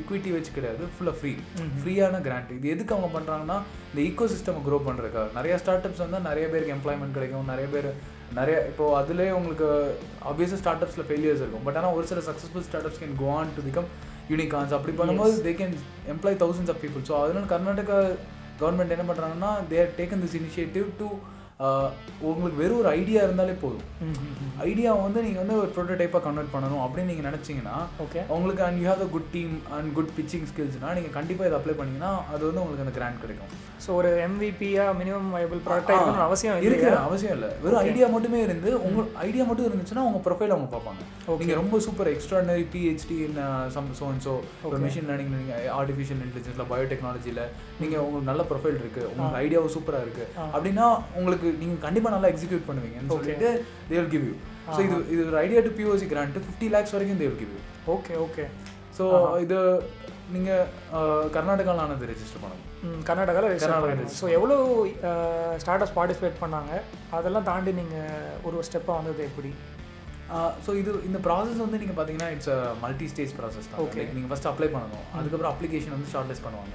ஈக்விட்டி 0.00 0.32
வச்சு 0.36 0.52
கிடையாது. 0.58 0.84
ஃபுல்லாக 0.96 1.16
ஃப்ரீ 1.20 1.32
ஃப்ரீயான 1.80 2.20
கிராண்ட் 2.26 2.52
இது 2.58 2.74
எதுக்கு 2.74 2.94
அவங்க 2.96 3.10
பண்ணுறாங்கன்னா 3.16 3.58
இந்த 3.90 4.00
ஈக்கோ 4.08 4.28
சிஸ்டம் 4.34 4.64
க்ரோ 4.66 4.80
பண்ணுறதுக்காக 4.88 5.34
நிறைய 5.38 5.56
ஸ்டார்ட் 5.62 5.88
அப்ஸ் 5.88 6.04
வந்து 6.04 6.20
நிறைய 6.30 6.46
பேருக்கு 6.54 6.76
எம்ப்ளாய்மெண்ட் 6.76 7.16
கிடைக்கும். 7.18 7.50
நிறைய 7.52 7.68
பேர் 7.76 7.90
நிறைய 8.38 8.56
இப்போ 8.70 8.84
அதுலேயே 9.00 9.32
உங்களுக்கு 9.38 9.68
ஆப்வியஸாக 10.30 10.58
ஸ்டார்ட் 10.62 10.84
அப்ஸில் 10.84 11.06
ஃபெயிலியர்ஸ் 11.08 11.42
இருக்கும். 11.42 11.64
பட் 11.66 11.78
ஆனால் 11.80 11.96
ஒரு 11.98 12.06
சில 12.10 12.20
successful 12.28 12.64
startups 12.88 13.00
can 13.02 13.16
go 13.20 13.28
on 13.40 13.52
to 13.56 13.62
become 13.66 13.88
unicorns 14.32 14.76
அப்படி 14.78 14.94
பண்ணும்போது 15.00 15.36
they 15.46 15.54
can 15.60 15.74
employ 16.14 16.42
thousands 16.44 16.72
of 16.74 16.82
people 16.84 17.06
so 17.08 17.14
அதனால 17.22 17.46
கர்நாடகா 17.54 17.98
கவர்மெண்ட் 18.60 18.94
என்ன 18.96 19.06
பண்ணுறாங்கன்னா 19.08 19.50
they're 19.72 19.96
taken 19.98 20.22
this 20.24 20.38
initiative 20.42 20.86
to 21.00 21.08
உங்களுக்கு 22.28 22.58
வெறும் 22.62 22.80
ஒரு 22.80 22.88
ஐடியா 22.98 23.20
இருந்தாலே 23.26 23.52
போதும். 23.62 23.84
ஐடியா 24.64 24.90
வந்து 25.04 25.20
நீங்கள் 25.26 25.42
வந்து 25.42 25.54
ஒரு 25.60 25.70
ப்ரோட்டோடைப்பாக 25.74 26.22
கன்வெர்ட் 26.26 26.52
பண்ணணும் 26.54 26.82
அப்படின்னு 26.84 27.10
நீங்கள் 27.12 27.28
நினச்சிங்கன்னா 27.28 27.76
ஓகே 28.04 28.20
உங்களுக்கு 28.36 28.62
and 28.66 28.80
you 28.80 28.86
have 28.90 29.04
a 29.06 29.08
good 29.14 29.30
team 29.36 29.54
and 29.76 29.88
good 29.98 30.12
pitching 30.18 30.46
ஸ்கில்ஸ்னா 30.50 30.90
நீங்கள் 30.98 31.14
கண்டிப்பாக 31.18 31.48
இதை 31.50 31.56
அப்ளை 31.60 31.76
பண்ணீங்கன்னா 31.78 32.10
அது 32.32 32.42
வந்து 32.48 32.62
உங்களுக்கு 32.62 32.84
அந்த 32.86 32.94
கிராண்ட் 32.98 33.22
கிடைக்கும். 33.24 33.52
ஸோ 33.84 33.88
ஒரு 33.98 34.10
எம்விபியா 34.26 34.84
மினிமம் 34.98 35.28
வைபிள் 35.36 35.60
ப்ராடக்டாக 35.66 35.96
இருக்கணும்னு 35.96 36.26
அவசியம் 36.26 36.60
இருக்கு 36.66 36.88
அவசியம் 37.08 37.34
இல்லை. 37.36 37.50
வெறும் 37.64 37.80
ஐடியா 37.88 38.06
மட்டுமே 38.14 38.38
இருந்து 38.46 38.70
உங்க 38.86 39.02
ஐடியா 39.26 39.44
மட்டும் 39.48 39.66
இருந்துச்சுன்னா 39.68 40.04
உங்க 40.08 40.20
ப்ரொஃபைல் 40.26 40.54
அவங்க 40.54 40.68
பார்ப்பாங்க. 40.74 41.02
நீங்க 41.40 41.54
ரொம்ப 41.60 41.80
super 41.86 42.10
extraordinary 42.14 42.64
PhD 42.74 43.18
some 43.76 43.90
so 44.00 44.06
and 44.12 44.24
so 44.26 44.34
machine 44.86 45.08
learning 45.10 45.32
நீங்க 45.40 45.54
ஆர்டிஃபிஷியல் 45.80 46.22
இன்டெலிஜென்ஸ்ல 46.26 46.66
பயோடெக்னாலஜியில் 46.72 47.42
நீங்க 47.82 47.96
உங்களுக்கு 48.06 48.30
நல்ல 48.30 48.44
ப்ரொஃபைல் 48.50 48.80
இருக்கு. 48.82 49.04
உங்களுக்கு 49.12 49.40
ஐடியாவும் 49.44 49.74
சூப்பரா 49.76 50.00
இருக்கு. 50.06 50.26
அப்படின்னா 50.54 50.88
உங்களுக்கு 51.20 51.50
நீங்க 51.62 51.76
கண்டிப்பா 51.86 52.14
நல்லா 52.16 52.30
எக்ஸிக்யூட் 52.34 52.68
பண்ணுவீங்கன்னு 52.70 53.14
சொல்லிட்டு 53.18 53.50
they 53.90 53.96
will 53.98 54.12
give 54.16 54.26
you 54.30 54.34
so 54.74 54.80
இது 54.88 54.96
இது 55.14 55.20
ஒரு 55.30 55.38
idea 55.44 55.60
to 55.68 55.72
POC 55.80 56.08
grant 56.14 56.38
fifty 56.46 56.68
lakhs 56.76 56.96
வரைக்கும் 56.96 57.20
they 57.22 57.28
will 57.30 57.40
give 57.42 57.52
you 57.56 57.60
okay 57.96 58.14
okay 58.26 58.46
so 58.98 59.04
இது 59.44 59.58
நீங்க 60.34 60.50
கர்நாடகாவில் 61.34 61.82
ஆனது 61.82 62.06
ரெஜிஸ்டர் 62.10 62.42
பண்ணணும். 62.44 62.62
கர்நாடகாவில் 63.08 63.62
கர்நாடகா 63.62 64.10
ஸோ 64.20 64.26
எவ்வளோ 64.36 64.56
ஸ்டார்ட் 65.62 65.84
அப்ஸ் 65.84 65.96
பார்ட்டிசிபேட் 66.00 66.42
பண்ணாங்க? 66.44 66.82
அதெல்லாம் 67.18 67.48
தாண்டி 67.52 67.72
நீங்கள் 67.80 68.36
ஒரு 68.46 68.54
ஒரு 68.58 68.68
ஸ்டெப்பாக 68.70 68.98
வந்தது 69.00 69.22
எப்படி? 69.30 69.52
ஸோ 70.64 70.70
இது 70.78 70.90
இந்த 71.08 71.18
ப்ராசஸ் 71.24 71.60
வந்து 71.64 71.78
நீங்கள் 71.80 71.96
பார்த்தீங்கன்னா 71.96 72.30
இட்ஸ் 72.34 72.48
மல்டி 72.84 73.06
ஸ்டேஜ் 73.12 73.34
ப்ராசஸ் 73.38 73.68
தான். 73.72 73.82
Okay. 73.84 74.04
நீங்கள் 74.14 74.30
ஃபஸ்ட் 74.30 74.48
அப்ளை 74.50 74.68
பண்ணணும். 74.72 75.04
அதுக்கப்புறம் 75.18 75.52
அப்ளிகேஷன் 75.52 75.94
வந்து 75.96 76.10
ஷார்ட் 76.12 76.30
லிஸ்ட் 76.30 76.46
பண்ணுவாங்க 76.46 76.74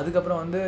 அதுக்கப்புறம் 0.00 0.40
வந்து 0.44 0.60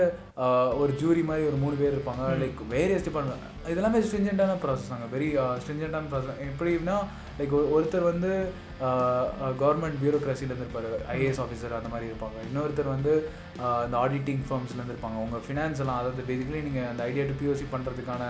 ஒரு 0.82 0.92
ஜூரி 1.02 1.24
மாதிரி 1.30 1.44
ஒரு 1.50 1.58
மூணு 1.64 1.76
பேர் 1.82 1.94
இருப்பாங்க. 1.96 2.22
லைக் 2.42 2.62
வேரியஸ் 2.74 3.06
டிபார்ட்மெண்ட் 3.08 3.70
இதெல்லாமே 3.72 4.00
ஸ்ட்ரிஞ்சென்ட்டான 4.06 4.56
ப்ராசஸ் 4.64 4.92
தாங்க. 4.92 5.08
வெரி 5.16 5.28
ஸ்ட்ரிஞ்சென்ட்டான 5.64 6.10
ப்ராசஸ் 6.14 6.42
எப்படின்னா 6.50 6.96
லைக் 7.38 7.54
ஒருத்தர் 7.76 8.10
வந்து 8.12 8.32
கவர்மெண்ட் 9.62 10.00
பியூரோக்ரஸிலேருந்து 10.02 10.66
இருப்பார் 10.66 10.90
ஐஏஎஸ் 11.14 11.40
ஆஃபீஸர் 11.44 11.78
அந்த 11.78 11.90
மாதிரி 11.92 12.10
இருப்பாங்க. 12.10 12.38
இன்னொருத்தர் 12.48 12.94
வந்து 12.96 13.14
இந்த 13.86 13.96
ஆடிட்டிங் 14.04 14.44
ஃபார்ம்ஸ்லேருந்து 14.48 14.94
இருப்பாங்க 14.96 15.24
உங்கள் 15.26 15.46
ஃபினான்ஸ் 15.46 15.80
எல்லாம் 15.84 16.00
அதாவது 16.02 16.28
பேசிக்கலி 16.30 16.66
நீங்கள் 16.68 16.90
அந்த 16.92 17.02
ஐடியா 17.10 17.24
டு 17.30 17.40
பிஓசி 17.40 17.66
பண்ணுறதுக்கான 17.74 18.24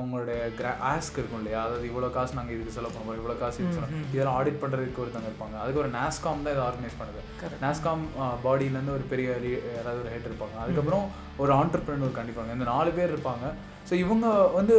உங்களுடைய 0.00 0.38
கிரா 0.58 0.70
ஆஸ்க் 0.92 1.18
இருக்கும் 1.20 1.40
இல்லையா? 1.40 1.60
அதாவது 1.66 1.84
இவ்வளோ 1.88 2.08
காசு 2.16 2.38
நாங்கள் 2.38 2.54
இதுக்கு 2.54 2.74
செலவு 2.76 2.94
பண்ணுவோம் 2.94 3.18
இவ்வளோ 3.18 3.36
காசு 3.42 3.58
இதுக்கு 3.60 3.76
செலவு 3.78 4.00
இதெல்லாம் 4.14 4.36
ஆடிட் 4.38 4.62
பண்ணுறதுக்கு 4.62 5.02
ஒருத்தவங்க 5.02 5.30
இருப்பாங்க. 5.30 5.56
அதுக்கு 5.62 5.82
ஒரு 5.82 5.90
நாஸ்காம் 5.98 6.42
தான் 6.46 6.54
இதை 6.54 6.64
ஆர்கனைஸ் 6.68 6.98
பண்ணுது. 7.00 7.20
நாஸ்காம் 7.64 8.02
பாடியிலேருந்து 8.46 8.96
ஒரு 8.96 9.04
பெரிய 9.12 9.28
யாராவது 9.76 10.02
ஒரு 10.04 10.12
ஹெட் 10.14 10.28
இருப்பாங்க. 10.30 10.56
அதுக்கப்புறம் 10.64 11.06
ஒரு 11.44 11.52
ஆண்டர்பிரினர் 11.60 12.18
கண்டிப்பாங்க. 12.20 12.56
இந்த 12.58 12.68
நாலு 12.72 12.92
பேர் 12.98 13.14
இருப்பாங்க. 13.14 13.46
ஸோ 13.90 13.94
இவங்க 14.04 14.26
வந்து 14.58 14.76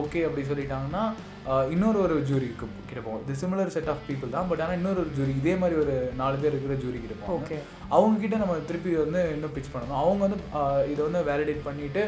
ஓகே 0.00 0.22
அப்படி 0.28 0.44
சொல்லிட்டாங்கன்னா 0.50 1.04
இன்னொரு 1.74 1.98
ஒரு 2.04 2.14
ஜூரி 2.28 2.46
கிட்ட 2.58 3.00
போவோம். 3.06 3.22
இது 3.24 3.34
சிமிலர் 3.40 3.72
செட் 3.74 3.88
ஆஃப் 3.92 4.04
பீப்புள் 4.08 4.34
தான் 4.34 4.46
பட் 4.50 4.62
ஆனால் 4.64 4.76
இன்னொரு 4.78 5.00
ஒரு 5.02 5.10
ஜூரி 5.16 5.32
இதே 5.40 5.54
மாதிரி 5.62 5.76
ஒரு 5.82 5.94
நாலு 6.20 6.36
பேர் 6.42 6.54
இருக்கிற 6.54 6.76
ஜூரி 6.84 6.98
கிட்ட 7.00 7.14
போவாங்க 7.18 7.36
ஓகே 7.38 7.56
அவங்க 7.96 8.16
கிட்ட 8.22 8.36
நம்ம 8.42 8.54
திருப்பி 8.68 8.92
வந்து 9.04 9.22
இன்னும் 9.34 9.54
பிச் 9.56 9.72
பண்ணணும். 9.74 10.00
அவங்க 10.02 10.20
வந்து 10.26 10.38
இதை 10.92 11.00
வந்து 11.06 11.22
வேலிடேட் 11.30 11.66
பண்ணிட்டு 11.68 12.02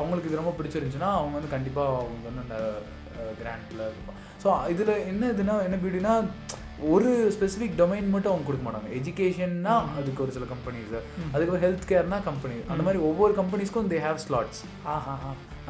அவங்களுக்கு 0.00 0.30
இது 0.30 0.40
ரொம்ப 0.42 0.54
பிடிச்சிருந்துச்சுன்னா 0.58 1.10
அவங்க 1.18 1.34
வந்து 1.38 1.54
கண்டிப்பாக 1.56 2.00
அவங்க 2.02 2.24
வந்து 2.30 2.44
அந்த 2.46 2.58
கிராண்டில் 3.42 3.84
இருப்பாங்க. 3.90 4.18
ஸோ 4.42 4.48
இதில் 4.74 4.94
என்ன 5.12 5.30
இதுனா 5.34 5.54
என்ன 5.68 5.78
பியூட்டினா 5.84 6.14
ஒரு 6.92 7.10
ஸ்பெசிஃபிக் 7.36 7.78
டொமைன் 7.78 8.12
மட்டும் 8.12 8.32
அவங்க 8.32 8.46
கொடுக்க 8.48 8.64
மாட்டாங்க. 8.66 8.90
எஜுகேஷன்னா 8.98 9.76
அதுக்கு 10.00 10.22
ஒரு 10.24 10.34
சில 10.36 10.46
கம்பெனிஸ் 10.52 10.92
அதுக்கப்புறம் 11.32 11.64
ஹெல்த் 11.64 11.88
கேர்னா 11.92 12.18
கம்பெனி 12.28 12.58
அந்த 12.72 12.82
மாதிரி 12.86 13.00
ஒவ்வொரு 13.08 13.34
கம்பெனிஸ்க்கும் 13.40 13.90
தே 13.94 13.98
ஹேவ் 14.06 14.20
ஸ்லாட்ஸ் 14.26 14.60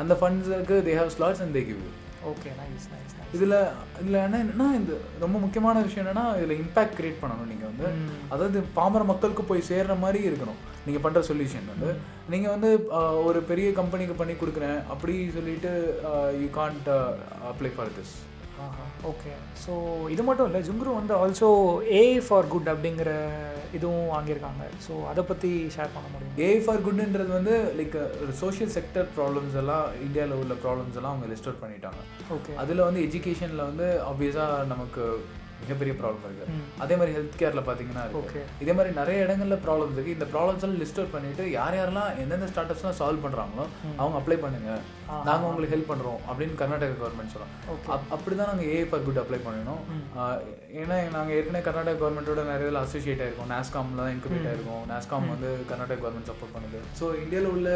அந்த 0.02 0.14
ஃபண்ட்ஸுக்கு 0.20 0.76
they 0.88 0.94
have 1.00 1.14
slots 1.16 1.42
and 1.44 1.56
they 1.58 1.62
give 1.70 1.80
you 1.87 1.90
okay 2.30 2.50
nice 2.60 2.87
nice 2.92 3.14
இதில் 3.37 3.56
இதில் 4.00 4.16
என்ன 4.25 4.38
என்னன்னா 4.44 4.66
இந்த 4.78 4.92
ரொம்ப 5.25 5.37
முக்கியமான 5.42 5.80
விஷயம் 5.87 6.04
என்னன்னா 6.04 6.25
இதில் 6.38 6.60
இம்பாக்ட் 6.62 6.96
கிரியேட் 6.98 7.20
பண்ணணும் 7.22 7.50
நீங்கள் 7.52 7.70
வந்து. 7.70 7.87
அதாவது 8.34 8.58
பாமர 8.78 9.02
மக்களுக்கு 9.10 9.42
போய் 9.50 9.68
சேர்ற 9.70 9.94
மாதிரி 10.04 10.20
இருக்கணும். 10.28 10.60
நீங்கள் 10.87 11.04
பண்ணுற 11.04 11.22
சொல்யூஷன் 11.30 11.70
வந்து. 11.72 11.90
நீங்கள் 12.32 12.54
வந்து 12.54 12.70
ஒரு 13.28 13.40
பெரிய 13.50 13.68
கம்பெனிக்கு 13.80 14.16
பண்ணி 14.20 14.37
கொடுக்குறேன். 14.42 14.78
அப்படி 14.94 15.14
சொல்லிட்டு 15.37 15.72
you 16.42 16.48
can't 16.58 16.90
apply 17.50 17.72
for 17.76 17.94
this 17.98 18.14
okay 19.10 19.32
so 19.64 19.72
இது 20.14 20.22
மட்டும் 20.28 20.48
இல்லை 20.48 20.60
ஜுங்ரு 20.68 20.92
வந்து 21.00 21.14
ஆல்சோ 21.22 21.48
ஏ 21.98 22.02
ஃபார் 22.26 22.50
குட் 22.52 22.70
அப்படிங்கிற 22.72 23.10
இதுவும் 23.78 24.12
வாங்கியிருக்காங்க. 24.14 24.62
ஸோ 24.84 24.92
அதை 25.10 25.22
பற்றி 25.30 25.50
ஷேர் 25.74 25.90
பண்ண 25.94 26.06
முடியும்? 26.12 26.36
ஏ 26.44 26.46
ஃபார் 26.64 26.84
குட்ன்றது 26.86 27.32
வந்து 27.38 27.54
லைக் 27.78 27.96
சோஷியல் 28.42 28.72
செக்டர் 28.76 29.08
ப்ராப்ளம்ஸ் 29.16 29.56
எல்லாம் 29.62 29.86
இந்தியாவில் 30.06 30.40
உள்ள 30.42 30.54
ப்ராப்ளம்ஸ் 30.64 30.96
எல்லாம் 31.00 31.12
அவங்க 31.14 31.28
லிஸ்ட் 31.32 31.48
அவுட் 31.50 31.62
பண்ணிட்டாங்க. 31.64 32.00
ஓகே 32.36 32.54
அதில் 32.62 32.86
வந்து 32.86 33.02
எஜுகேஷனில் 33.08 33.68
வந்து 33.70 33.88
ஆப்வியஸாக 34.12 34.64
நமக்கு 34.72 35.04
மிகப்பெரிய 35.62 35.94
ப்ராப்ளம் 36.00 36.26
இருக்கு. 36.28 36.44
ம். 36.56 36.66
அதே 36.84 36.94
மாதிரி 36.98 37.14
ஹெல்த் 37.16 37.40
கேர்ல 37.40 37.62
பாத்தீங்கன்னா 37.68 38.02
இருக்கு. 38.04 38.20
ஓகே 38.22 38.42
இதே 38.64 38.74
மாதிரி 38.78 38.90
நிறைய 39.00 39.24
இடங்கள்ல 39.26 39.56
ப்ராப்ளம்ஸ் 39.64 39.96
இருக்கு. 39.96 40.16
இந்த 40.16 40.28
ப்ராப்ளம்ஸ் 40.34 40.64
எல்லாம் 40.64 40.80
லிஸ்ட் 40.82 41.00
அவுட் 41.00 41.14
பண்ணிட்டு 41.16 41.44
யார் 41.58 41.76
யாரெல்லாம் 41.78 42.10
எந்தெந்த 42.24 42.48
ஸ்டார்ட்அப்ஸ்லாம் 42.52 42.98
சால்வ் 43.00 43.24
பண்றாங்களோ 43.26 43.66
அவங்க 44.00 44.16
அப்ளை 44.20 44.38
பண்ணுங்க. 44.44 44.72
ஆ, 45.08 45.16
நாங்க 45.26 45.44
உங்களுக்கு 45.46 45.74
ஹெல்ப் 45.74 45.90
பண்றோம் 45.90 46.20
அப்படின்னு 46.28 46.54
கர்நாடகா 46.60 46.94
கவர்மெண்ட் 46.96 47.32
சொல்றோம். 47.34 47.52
ஓகே 47.72 47.90
அப் 47.94 48.08
அப்படிதான் 48.14 48.50
நாங்க 48.50 48.64
ஏஐ 48.70 48.86
ஃபார் 48.88 49.04
குட் 49.04 49.20
அப்ளை 49.22 49.38
பண்ணினோம். 49.44 49.82
ஆஹ் 50.18 50.40
ஏன்னா 50.80 50.96
நாங்க 51.14 51.30
ஏற்கனவே 51.36 51.62
கர்நாடகா 51.66 52.00
கவர்மெண்ட்டோட 52.00 52.42
நிறைய 52.50 52.72
அசோசியேட் 52.82 53.22
ஆயிருக்கோம். 53.24 53.50
நாஸ்காம்ல 53.52 54.00
தான் 54.00 54.14
இன்குபேட் 54.14 54.48
ஆயிருக்கோம். 54.50 54.82
நாஸ்காம் 54.90 55.30
வந்து 55.32 55.50
கர்நாடகா 55.70 56.00
கவர்மெண்ட் 56.02 56.30
சப்போர்ட் 56.32 56.54
பண்ணுது. 56.56 56.80
ஸோ 56.98 57.06
இந்தியாவில் 57.22 57.52
உள்ள 57.54 57.68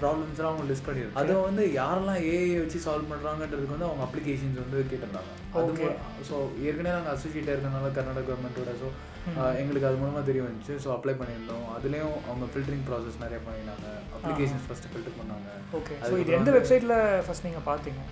ப்ராப்ளம்ஸ்லாம் 0.00 0.50
அவங்க 0.50 0.66
லிஸ்ட் 0.70 0.86
பண்ணிருக்கு 0.86 1.20
அதை 1.22 1.34
வந்து 1.42 1.64
யாரெல்லாம் 1.78 2.20
ஏஐ 2.30 2.52
வச்சு 2.60 2.84
சால்வ் 2.86 3.10
பண்றாங்கன்றதுக்கு 3.12 3.74
வந்து 3.74 3.88
அவங்க 3.88 4.04
அப்ளிகேஷன்ஸ் 4.06 4.62
வந்து 4.64 4.78
கேட்டிருந்தாங்க. 4.84 5.32
அது 5.56 5.88
ஸோ 6.28 6.36
ஏற்கனவே 6.66 6.94
நாங்கள் 6.96 7.14
அசோசியேட் 7.14 7.52
இருக்கனால 7.52 7.90
கர்நாடகா 7.96 8.28
கவர்மெண்ட்டோட 8.28 8.72
ஸோ 8.80 8.88
எங்களுக்கு 9.60 9.86
அது 9.88 10.00
மூலமா 10.00 10.22
தெரிய 10.26 10.42
வந்துச்சு. 10.44 10.74
ஸோ 10.82 10.88
அப்ளை 10.94 11.14
பண்ணியிருந்தோம். 11.18 11.66
அதுலேயும் 11.76 12.16
அவங்க 12.26 12.46
ஃபில்டரிங் 12.52 12.86
ப்ராசஸ் 12.88 13.22
நிறைய 13.22 13.38
பண்ணினாங்க. 13.44 13.86
அப்ளிகேஷன்ஸ் 14.16 14.66
ஃபர்ஸ்ட் 14.66 14.88
ஃபில்டர் 14.90 15.16
பண்ணாங்க. 15.18 15.48
ஓகே 15.78 15.94
ஸோ 16.02 16.14
இது 16.22 16.32
எந்த 16.44 16.54
வெப்சைட்டில் 16.58 16.94
ஃபர்ஸ்ட் 17.26 17.48
நீங்கள் 17.48 17.66
பார்த்தீங்க. 17.70 18.02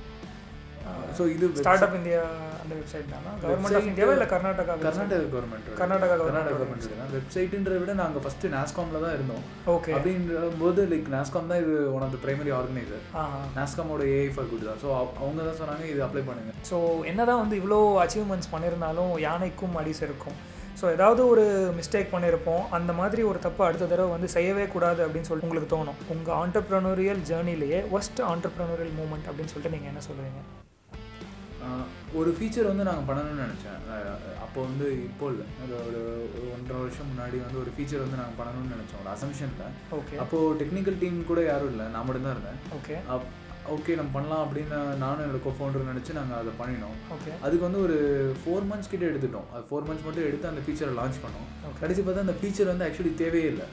ஸோ 1.17 1.23
இது 1.33 1.47
ஸ்டார்ட் 1.59 1.85
அப் 1.85 1.95
இந்தியா 1.99 2.21
அந்த 2.61 2.73
வெப்சைட் 2.79 3.11
தானா? 3.13 3.31
கவர்மெண்ட் 3.43 3.77
ஆஃப் 3.79 3.89
இந்தியாவா 3.91 4.13
இல்லை 4.17 4.27
கர்நாடகா 4.33 4.75
கர்நாடகா 4.85 5.27
கவர்மெண்ட் 5.35 5.67
கர்நாடகா 5.81 6.15
கர்நாடகா 6.21 6.55
கவர்மெண்ட் 6.55 7.13
வெப்சைட்டுன்றத 7.17 7.79
விட 7.83 7.95
நாங்கள் 8.01 8.23
ஃபர்ஸ்ட் 8.25 8.47
நாஸ்காம்ல 8.55 9.01
தான் 9.05 9.15
இருந்தோம். 9.17 9.43
ஓகே 9.75 9.93
அப்படின்ற 9.97 10.41
போது 10.63 10.87
லைக் 10.93 11.11
நாஸ்காம் 11.17 11.51
தான் 11.53 11.61
இது 11.65 11.75
one 11.97 12.05
of 12.07 12.15
the 12.15 12.21
primary 12.25 12.53
organiser 12.61 13.05
aha. 13.23 13.41
நாஸ்காமோட 13.59 14.07
AI 14.15 14.31
for 14.37 14.49
good 14.53 14.67
தான். 14.71 14.81
ஸோ 14.85 14.89
அவங்க 15.21 15.41
தான் 15.49 15.61
சொன்னாங்க 15.63 15.87
இது 15.93 16.03
அப்ளை 16.09 16.25
பண்ணுங்க. 16.31 16.55
ஸோ 16.71 16.79
என்னதான் 17.13 17.43
வந்து 17.45 17.59
இவ்வளோ 17.63 17.81
அச்சீவ்மெண்ட்ஸ் 18.05 18.53
பண்ணியிருந்தாலும் 18.55 19.13
யானைக்கும் 19.29 19.79
அடி 19.83 19.95
இருக்கும் 20.09 20.39
ஸோ 20.81 20.85
ஏதாவது 20.97 21.23
ஒரு 21.33 21.45
மிஸ்டேக் 21.79 22.13
பண்ணியிருப்போம் 22.15 22.65
அந்த 22.77 22.93
மாதிரி 23.01 23.23
ஒரு 23.31 23.39
தப்பு 23.47 23.63
அடுத்த 23.67 23.89
தடவை 23.91 24.11
வந்து 24.17 24.29
செய்யவே 24.37 24.65
கூடாது 24.75 25.01
அப்படின்னு 25.07 25.29
சொல்லிட்டு 25.29 25.49
உங்களுக்கு 25.49 25.75
தோணும். 25.75 26.01
உங்கள் 26.15 26.37
ஆண்டர்ப்ரனோரியல் 26.43 27.23
ஜேர்னிலேயே 27.31 27.81
ஒஸ்ட் 27.99 28.23
ஆண்டர்ப்ரனோரியல் 28.33 28.93
மூமெண்ட் 28.99 29.29
அப்படின்னு 29.31 29.53
சொல்லிட்டு 29.53 29.77
நீங்கள் 29.77 29.93
என்ன 29.93 30.03
சொல்லுவீங்க? 30.09 30.43
ஒரு 32.21 32.31
ஃபீச்சர் 32.37 32.69
வந்து 32.71 32.87
நாங்கள் 32.89 33.07
பண்ணணும்னு 33.09 33.45
நினச்சேன். 33.45 33.79
அப்போ 34.45 34.59
வந்து 34.69 34.87
இப்போ 35.09 35.27
இல்லை. 35.33 35.45
அது 35.63 35.75
ஒரு 35.89 36.01
ஒரு 36.39 36.47
ஒன்றரை 36.55 36.79
வருஷம் 36.81 37.09
முன்னாடி 37.11 37.37
வந்து 37.45 37.59
ஒரு 37.63 37.71
ஃபீச்சர் 37.75 38.05
வந்து 38.05 38.21
நாங்கள் 38.21 38.39
பண்ணணும்னு 38.41 38.75
நினச்சோம். 38.75 39.03
ஒரு 39.05 39.11
அசம்ஷனில் 39.15 39.77
ஓகே 39.99 40.19
அப்போது 40.25 40.57
டெக்னிக்கல் 40.63 40.99
டீம் 41.03 41.21
கூட 41.31 41.43
யாரும் 41.51 41.71
இல்லை. 41.75 41.87
நான் 41.95 42.07
மட்டும் 42.09 42.27
தான் 42.29 42.37
இருந்தேன் 42.37 42.61
ஓகே 42.79 42.97
ஓகே 43.75 43.93
நம்ம 43.99 44.11
பண்ணலாம் 44.17 44.43
அப்படின்னு 44.45 44.79
நானும் 45.03 45.23
என்னோட 45.25 45.41
கோஃபவுண்டர் 45.45 45.91
நினச்சி 45.91 46.13
நாங்கள் 46.19 46.39
அதை 46.41 46.53
பண்ணினோம். 46.61 46.97
ஓகே 47.15 47.31
அதுக்கு 47.45 47.65
வந்து 47.67 47.81
ஒரு 47.87 47.97
ஃபோர் 48.41 48.67
மந்த்ஸ் 48.71 48.91
கிட்ட 48.93 49.05
எடுத்துட்டோம். 49.11 49.47
அது 49.55 49.65
ஃபோர் 49.69 49.87
மந்த்ஸ் 49.89 50.07
மட்டும் 50.07 50.27
எடுத்து 50.29 50.51
அந்த 50.51 50.63
ஃபீச்சரை 50.65 50.95
லான்ச் 50.99 51.23
பண்ணோம். 51.25 51.47
கடைசி 51.83 52.01
பார்த்தா 52.07 52.25
அந்த 52.27 52.37
ஃபீச்சர் 52.41 52.71
வந்து 52.73 52.87
ஆக்சுவலி 52.89 53.13
தேவையே 53.23 53.49
இல்லை. 53.53 53.69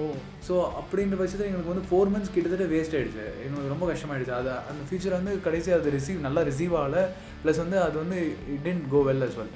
ஓ. 0.00 0.04
ஸோ 0.46 0.54
அப்படின்ற 0.80 1.16
பட்சத்தில் 1.18 1.48
எங்களுக்கு 1.48 1.72
வந்து 1.72 1.88
ஃபோர் 1.90 2.12
மந்த்ஸ் 2.14 2.32
கிட்டத்தட்ட 2.36 2.66
வேஸ்ட் 2.74 2.96
ஆயிடுச்சு. 2.98 3.26
எங்களுக்கு 3.44 3.74
ரொம்ப 3.74 3.86
கஷ்டமாயிடுச்சு. 3.92 4.34
அது 4.40 4.50
அந்த 4.70 4.82
ஃபியூச்சர் 4.88 5.18
வந்து 5.18 5.34
கடைசி 5.46 5.72
அது 5.76 5.94
ரிசீவ் 5.98 6.24
நல்லா 6.26 6.42
ரிசீவ் 6.50 6.74
ஆகல. 6.80 7.02
ப்ளஸ் 7.44 7.62
வந்து 7.64 7.78
அது 7.86 7.96
வந்து 8.02 8.18
it 8.54 8.64
tend 8.68 8.86
go 8.94 9.02
well 9.10 9.26
as 9.28 9.38
well 9.40 9.54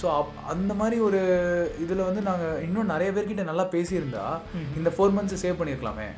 so 0.00 0.06
அந்த 0.52 0.72
மாதிரி 0.78 0.96
ஒரு 1.08 1.18
இதில் 1.84 2.06
வந்து 2.08 2.22
நாங்கள் 2.28 2.62
இன்னும் 2.66 2.90
நிறைய 2.92 3.10
பேர்கிட்ட 3.16 3.42
நல்லா 3.50 3.64
பேசியிருந்தா 3.74 4.24
இந்த 4.78 4.90
ஃபோர் 4.94 5.14
மந்த்ஸ் 5.16 5.42
சேவ் 5.42 5.58
பண்ணியிருக்கலாமே 5.60 6.08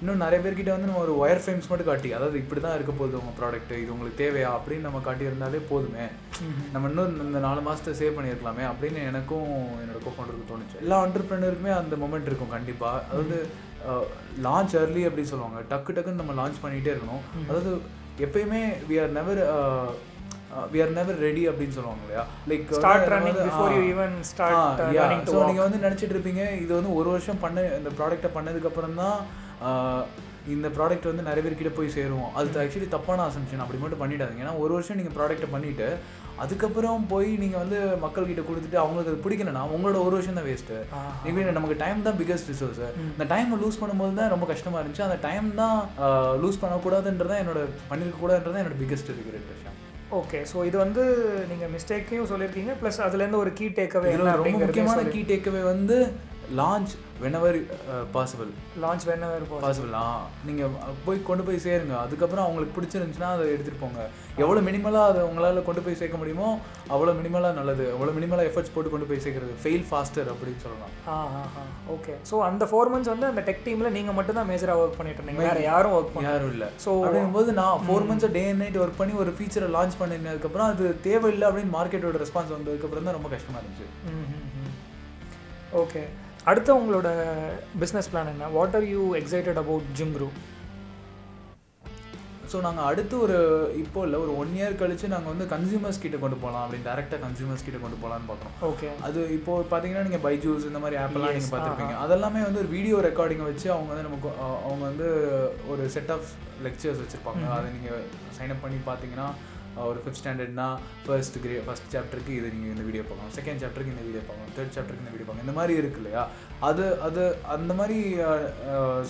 இன்னும் 0.00 0.22
நிறைய 0.22 0.38
பேர்கிட்ட 0.44 0.70
வந்து 0.74 0.88
நம்ம 0.88 1.02
ஒரு 1.04 1.12
ஒயர் 1.20 1.40
ஃப்ரேம்ஸ் 1.42 1.68
மட்டும் 1.70 1.88
காட்டி 1.90 2.08
அதாவது 2.16 2.36
இப்படி 2.42 2.60
தான் 2.64 2.74
இருக்க 2.78 2.92
போகுது 2.98 3.18
உங்கள் 3.20 3.36
ப்ராடக்ட் 3.38 3.72
இது 3.82 3.92
உங்களுக்கு 3.94 4.20
தேவையா 4.22 4.48
அப்படின்னு 4.56 4.86
நம்ம 4.88 5.00
காட்டியிருந்தாலே 5.06 5.60
போதுமே. 5.70 6.06
நம்ம 6.72 6.88
இன்னும் 6.90 7.14
இந்த 7.26 7.40
நாலு 7.46 7.60
மாதத்தை 7.68 7.92
சேவ் 8.00 8.16
பண்ணியிருக்கலாமே 8.16 8.64
அப்படின்னு 8.70 9.00
எனக்கும் 9.10 9.48
என்னோட 9.82 10.00
கோஃபவுண்டருக்கு 10.06 10.50
தோணுச்சு. 10.50 10.76
எல்லா 10.84 10.98
ஆண்டர்பிரினருக்குமே 11.04 11.72
அந்த 11.80 11.96
மொமெண்ட் 12.02 12.28
இருக்கும் 12.30 12.52
கண்டிப்பாக 12.56 13.04
அதாவது 13.12 13.38
லான்ச் 14.46 14.74
early 14.82 15.04
அப்படின்னு 15.08 15.32
சொல்லுவாங்க. 15.32 15.60
டக்கு 15.72 15.94
டக்குன்னு 15.96 16.22
நம்ம 16.22 16.36
லான்ச் 16.40 16.62
பண்ணிகிட்டே 16.64 16.92
இருக்கணும். 16.94 17.24
அதாவது 17.48 17.72
எப்பயுமே 18.26 18.62
we 18.90 18.98
are 19.04 19.16
never 19.18 19.42
we 20.72 20.78
are 20.82 20.94
never 20.98 21.18
ready 21.24 21.42
அப்படின்னு 21.50 21.76
சொல்லுவாங்க 21.78 22.04
இல்லையா? 22.04 22.22
Like 22.50 22.68
start 22.78 23.08
running 23.14 23.40
before 23.46 23.72
you 23.76 23.80
even 23.94 24.14
start 24.32 24.78
so 25.32 25.40
நீங்கள் 25.48 25.66
வந்து 25.66 25.82
நினச்சிட்டு 25.86 26.14
இருப்பீங்க 26.16 26.44
இது 26.62 26.70
வந்து 26.78 26.92
ஒரு 27.00 27.08
வருஷம் 27.14 27.42
பண்ண 27.46 27.66
இந்த 27.80 27.92
ப்ராடக்ட்டை 27.98 28.30
பண்ணதுக்கப்புறம் 28.36 28.96
தான் 29.02 29.18
இந்த 30.54 30.66
ப்ராடக்ட் 30.74 31.08
வந்து 31.10 31.24
நிறைய 31.28 31.42
பேர்கிட்ட 31.44 31.70
போய் 31.76 31.94
சேரும் 31.94 32.26
அது 32.38 32.58
ஆக்சுவலி 32.62 32.88
தப்பான 32.92 33.24
அசம்ஷன் 33.30 33.62
அப்படி 33.62 33.78
மட்டும் 33.82 34.02
பண்ணிடாதீங்க. 34.02 34.42
ஏன்னா 34.44 34.52
ஒரு 34.64 34.72
வருஷம் 34.76 34.98
நீங்கள் 34.98 35.14
ப்ராடக்ட்டை 35.16 35.48
பண்ணிவிட்டு 35.54 35.88
அதுக்கப்புறம் 36.42 37.06
போய் 37.12 37.30
நீங்கள் 37.42 37.62
வந்து 37.62 37.78
மக்கள்கிட்ட 38.04 38.42
கொடுத்துட்டு 38.48 38.78
அவங்களுக்கு 38.82 39.12
அது 39.12 39.24
பிடிக்கலனா 39.24 39.62
உங்களோட 39.76 39.98
ஒரு 40.06 40.14
வருஷம் 40.16 40.38
தான் 40.38 40.48
வேஸ்ட்டு 40.48 40.76
நீங்கள் 41.24 41.56
நமக்கு 41.58 41.76
டைம் 41.82 42.04
தான் 42.08 42.18
பிகஸ்ட் 42.20 42.50
ரிசோர்ஸ் 42.52 42.80
இந்த 43.14 43.26
டைமை 43.32 43.58
லூஸ் 43.62 43.80
பண்ணும்போது 43.82 44.14
தான் 44.20 44.32
ரொம்ப 44.34 44.46
கஷ்டமாக 44.52 44.82
இருந்துச்சு. 44.82 45.06
அந்த 45.08 45.18
டைம் 45.26 45.48
தான் 45.62 45.78
லூஸ் 46.44 46.60
பண்ணக்கூடாதுன்றதான் 46.64 47.42
என்னோட 47.44 47.62
பண்ணிருக்க 47.90 48.20
கூடாதுன்றதான் 48.22 48.62
என்னோட 48.64 48.78
பிகஸ்ட் 48.84 49.12
ரிக்ரெட் 49.18 49.50
விஷயம் 49.54 49.74
ஓகே 50.20 50.40
ஸோ 50.52 50.56
இது 50.68 50.76
வந்து 50.84 51.02
நீங்கள் 51.50 51.72
மிஸ்டேக்கையும் 51.76 52.30
சொல்லியிருக்கீங்க. 52.32 52.74
ப்ளஸ் 52.82 53.00
அதுலேருந்து 53.06 53.42
ஒரு 53.44 53.52
கீ 53.58 53.68
டேக்அவே 53.78 54.12
ரொம்ப 54.42 54.58
முக்கியமான 54.64 55.08
கீ 55.14 55.22
டேக்அவே 55.32 55.62
வந்து 55.72 55.96
லான்ச் 56.60 56.92
வெனவர் 57.22 57.56
பாசிபிள் 58.14 58.50
லான்ச் 58.82 59.04
இருப்போம் 59.36 59.62
பாசிபிள் 59.64 59.92
நீங்கள் 60.48 60.72
போய் 61.06 61.18
கொண்டு 61.28 61.44
போய் 61.46 61.62
சேருங்க. 61.64 61.94
அதுக்கப்புறம் 62.04 62.44
அவங்களுக்கு 62.46 62.74
பிடிச்சிருந்துச்சுன்னா 62.76 63.30
அதை 63.36 63.44
எடுத்துகிட்டு 63.52 63.82
போங்க. 63.84 64.00
எவ்வளோ 64.42 64.60
மினிமலாக 64.68 65.10
அதை 65.10 65.20
உங்களால் 65.28 65.60
கொண்டு 65.68 65.84
போய் 65.86 65.98
சேர்க்க 66.00 66.20
முடியுமோ 66.22 66.48
அவ்வளோ 66.94 67.14
மினிமலாக 67.20 67.54
நல்லது. 67.60 67.84
எவ்வளோ 67.94 68.12
மினிமலாக 68.18 68.48
எஃபர்ட்ஸ் 68.50 68.74
போட்டு 68.74 68.92
கொண்டு 68.94 69.08
போய் 69.10 69.22
சேர்க்கறது. 69.24 69.54
ஃபெயில் 69.62 69.86
ஃபாஸ்டர் 69.90 70.30
அப்படின்னு 70.32 70.62
சொல்லலாம். 70.66 70.92
ஆ 71.14 71.16
ஆ 71.38 71.42
ஆ. 71.60 71.64
ஓகே 71.94 72.14
ஸோ 72.30 72.42
அந்த 72.48 72.66
ஃபோர் 72.72 72.92
மந்த்ஸ் 72.94 73.12
வந்து 73.14 73.30
அந்த 73.32 73.44
டெக் 73.48 73.64
டீமில் 73.68 73.94
நீங்கள் 73.96 74.18
மட்டும் 74.18 74.38
தான் 74.40 74.48
மேஜராக 74.52 74.82
ஒர்க் 74.84 74.98
பண்ணிட்டு 75.00 75.22
இருந்தீங்க. 75.22 75.44
வேறு 75.48 75.64
யாரும் 75.70 75.96
ஒர்க் 75.98 76.12
பண்ண 76.16 76.28
யாரும் 76.30 76.52
இல்லை. 76.56 76.68
ஸோ 76.84 76.92
அப்படிங்கும்போது 77.06 77.52
நான் 77.60 77.82
four 77.88 78.06
months 78.10 78.30
day 78.36 78.44
and 78.50 78.62
night 78.64 78.80
work 78.84 79.00
பண்ணி 79.00 79.16
ஒரு 79.24 79.32
ஃபீச்சரை 79.38 79.70
லான்ச் 79.78 79.98
பண்ணினதுக்கப்புறம் 80.02 80.68
அது 80.74 80.84
தேவையில்லை 81.08 81.48
அப்படின்னு 81.50 81.74
மார்க்கெட்டோட 81.78 82.22
ரெஸ்பான்ஸ் 82.26 82.54
வந்ததுக்கப்புறம் 82.56 83.08
தான் 83.10 83.18
ரொம்ப 83.20 83.30
கஷ்டமாக 83.34 83.62
இருந்துச்சு. 83.62 83.88
ஓகே 85.82 86.04
அடுத்து 86.50 86.70
உங்களோட 86.80 87.08
பிஸ்னஸ் 87.82 88.10
பிளான் 88.10 88.32
என்ன? 88.32 88.50
What 88.58 88.76
are 88.78 88.86
you 88.94 89.02
excited 89.20 89.58
about 89.62 89.88
Jungroo 90.18 90.36
so 92.50 92.56
நாங்கள் 92.66 92.86
அடுத்து 92.88 93.14
ஒரு 93.24 93.36
இப்போ 93.80 94.00
இல்லை 94.06 94.18
ஒரு 94.24 94.32
ஒன் 94.40 94.52
இயர் 94.58 94.76
கழிச்சு 94.80 95.06
நாங்கள் 95.14 95.32
வந்து 95.32 95.46
கன்சியூமர்ஸ் 95.52 96.00
கிட்ட 96.02 96.16
கொண்டு 96.24 96.36
போகலாம் 96.42 96.64
அப்படின்னு 96.64 96.86
டேரெக்டாக 96.88 97.18
கன்சியூமர்ஸ் 97.24 97.64
கிட்ட 97.66 97.78
கொண்டு 97.84 97.98
போகலான்னு 98.02 98.28
பார்க்குறோம் 98.28 98.54
ஓகே 98.68 98.90
அது 99.06 99.20
இப்போ 99.38 99.54
பார்த்தீங்கன்னா 99.72 100.04
நீங்கள் 100.08 100.22
பைஜூஸ் 100.26 100.68
இந்த 100.68 100.80
மாதிரி 100.84 100.98
ஆப்லாம் 101.04 101.34
நீங்கள் 101.36 101.52
பார்த்துருப்பீங்க. 101.54 101.96
அதெல்லாமே 102.04 102.42
வந்து 102.46 102.62
ஒரு 102.62 102.70
வீடியோ 102.76 102.98
ரெக்கார்டிங்கை 103.08 103.48
வச்சு 103.50 103.68
அவங்க 103.74 103.90
வந்து 103.92 104.06
நமக்கு 104.08 104.30
அவங்க 104.68 104.82
வந்து 104.90 105.08
ஒரு 105.72 105.82
செட் 105.96 106.12
ஆஃப் 106.16 106.30
லெக்சர்ஸ் 106.66 107.02
வச்சுருப்பாங்க. 107.02 107.44
அதை 107.56 107.66
நீங்கள் 107.76 108.04
சைன் 108.38 108.54
அப் 108.56 108.64
பண்ணி 108.66 108.78
பார்த்தீங்கன்னா 108.90 109.28
ஒரு 109.84 109.98
ஃபிஃப்த் 110.02 110.20
ஸ்டாண்டர்ட்னா 110.20 110.66
ஃபர்ஸ்ட் 111.06 111.36
கிரே 111.44 111.56
ஃபர்ஸ்ட் 111.66 111.88
சாப்டருக்கு 111.94 112.32
இது 112.38 112.52
நீங்கள் 112.54 112.72
இந்த 112.74 112.84
வீடியோ 112.88 113.02
பார்க்கணும். 113.08 113.34
செகண்ட் 113.38 113.62
சாப்டருக்கு 113.62 113.94
இந்த 113.94 114.04
வீடியோ 114.08 114.22
பார்க்கணும். 114.28 114.52
தேர்ட் 114.56 114.74
சாப்டருக்கு 114.76 115.04
இந்த 115.04 115.12
வீடியோ 115.14 115.26
பார்க்கணும். 115.28 115.48
இந்த 115.48 115.56
மாதிரி 115.60 115.74
இருக்கு 115.80 116.00
இல்லையா? 116.02 116.22
அது 116.68 116.84
அது 117.06 117.22
அந்த 117.56 117.72
மாதிரி 117.80 117.98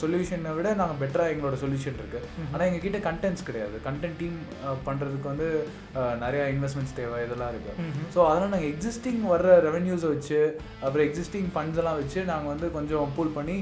சொல்யூஷனை 0.02 0.52
விட 0.58 0.68
நாங்கள் 0.80 1.00
பெட்டராக 1.02 1.32
எங்களோட 1.34 1.56
சொல்யூஷன் 1.64 1.98
இருக்குது 2.00 2.28
ஆனால் 2.52 2.66
எங்ககிட்ட 2.68 3.00
கண்டென்ட்ஸ் 3.08 3.46
கிடையாது. 3.48 3.76
கண்டென்ட் 3.88 4.18
டீம் 4.22 4.38
பண்ணுறதுக்கு 4.88 5.28
வந்து 5.32 5.48
நிறைய 6.24 6.42
இன்வெஸ்ட்மெண்ட்ஸ் 6.54 6.96
தேவை 7.00 7.18
இதெல்லாம் 7.26 7.52
இருக்குது 7.54 7.86
ஸோ 8.14 8.20
அதனால் 8.30 8.52
நாங்கள் 8.54 8.72
எக்ஸிஸ்டிங் 8.74 9.22
வர்ற 9.32 9.50
ரெவென்யூஸை 9.68 10.10
வச்சு 10.14 10.40
அப்புறம் 10.84 11.06
எக்ஸிஸ்டிங் 11.08 11.50
ஃபண்ட்ஸ் 11.54 11.80
எல்லாம் 11.82 12.00
வச்சு 12.02 12.20
நாங்கள் 12.32 12.52
வந்து 12.54 12.68
கொஞ்சம் 12.78 13.12
பூல் 13.18 13.36
பண்ணி 13.38 13.58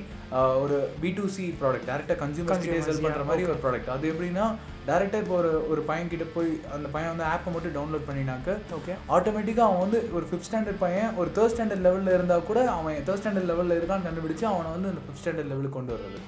ஒரு 0.65 0.77
பி 1.03 1.11
டு 1.17 1.25
சி 1.35 1.47
ப்ராடக்ட் 1.63 1.89
டேரெக்டாக 1.91 2.19
கன்சியூமர்ஸ் 2.23 2.63
கிட்டே 2.63 2.85
செல் 2.87 3.03
பண்ணுற 3.07 3.25
மாதிரி 3.31 3.51
ஒரு 3.51 3.61
ப்ராடக்ட் 3.65 3.91
அது 3.97 4.13
எப்படின்னா 4.13 4.47
டேரெக்டாக 4.89 5.23
இப்போ 5.25 5.35
ஒரு 5.41 5.51
ஒரு 5.73 5.83
பையன் 5.89 6.11
கிட்ட 6.13 6.25
போய் 6.33 6.49
அந்த 6.77 6.87
பையன் 6.95 7.13
வந்து 7.13 7.27
ஆப்பை 7.33 7.51
மட்டும் 7.53 7.75
டவுன்லோட் 7.77 8.09
பண்ணினாக்க 8.09 8.57
ஓகே 8.79 8.95
ஆட்டோமேட்டிக்காக 9.17 9.67
அவன் 9.69 9.85
வந்து 9.85 10.01
ஒரு 10.17 10.25
ஃபிஃப்த் 10.31 10.49
ஸ்டாண்டர்ட் 10.49 10.83
பையன் 10.83 11.15
ஒரு 11.21 11.31
தேர்ட் 11.37 11.55
ஸ்டாண்டர்ட் 11.55 11.85
லெவலில் 11.87 12.17
இருந்தால் 12.17 12.49
கூட 12.49 12.63
அவன் 12.79 12.99
தேர்ட் 13.07 13.23
ஸ்டாண்டர்ட் 13.23 13.51
லெவலில் 13.53 13.79
இருக்கான்னு 13.79 14.09
கண்டுபிடிச்சு 14.09 14.47
அவனை 14.53 14.73
வந்து 14.75 14.91
அந்த 14.93 15.05
ஃபிஃப்த் 15.05 15.23
ஸ்டாண்டர்ட் 15.23 15.53
லெவலுக்கு 15.53 15.79
கொண்டு 15.79 15.95
வர்றது. 15.95 16.19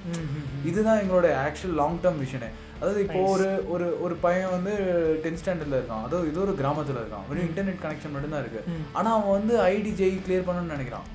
இதுதான் 0.69 1.01
எங்களோட 1.03 1.27
ஆக்சுவல் 1.43 1.77
லாங் 1.81 2.01
டேர்ம் 2.05 2.23
விஷனே 2.25 2.49
அதாவது 2.79 2.99
இப்போ 3.03 3.19
ஒரு 3.33 3.45
ஒரு 3.73 3.85
ஒரு 4.05 4.15
பையன் 4.23 4.51
வந்து 4.55 4.73
டென்த் 5.21 5.39
ஸ்டாண்டர்ட்ல 5.41 5.77
இருக்கான். 5.79 6.03
அதாவது 6.07 6.27
இது 6.31 6.41
ஒரு 6.43 6.53
கிராமத்துல 6.59 7.01
இருக்கான். 7.03 7.23
வெறும் 7.29 7.47
இன்டர்நெட் 7.49 7.79
கனெக்ஷன் 7.85 8.13
மட்டும்தான் 8.15 8.43
இருக்கு. 8.43 8.61
ஆனா 8.97 9.09
அவன் 9.17 9.35
வந்து 9.37 9.53
ஐடி 9.71 9.91
ஜெய் 10.01 10.21
கிளியர் 10.25 10.45
பண்ணணும்னு 10.49 10.75
நினைக்கிறான். 10.75 11.07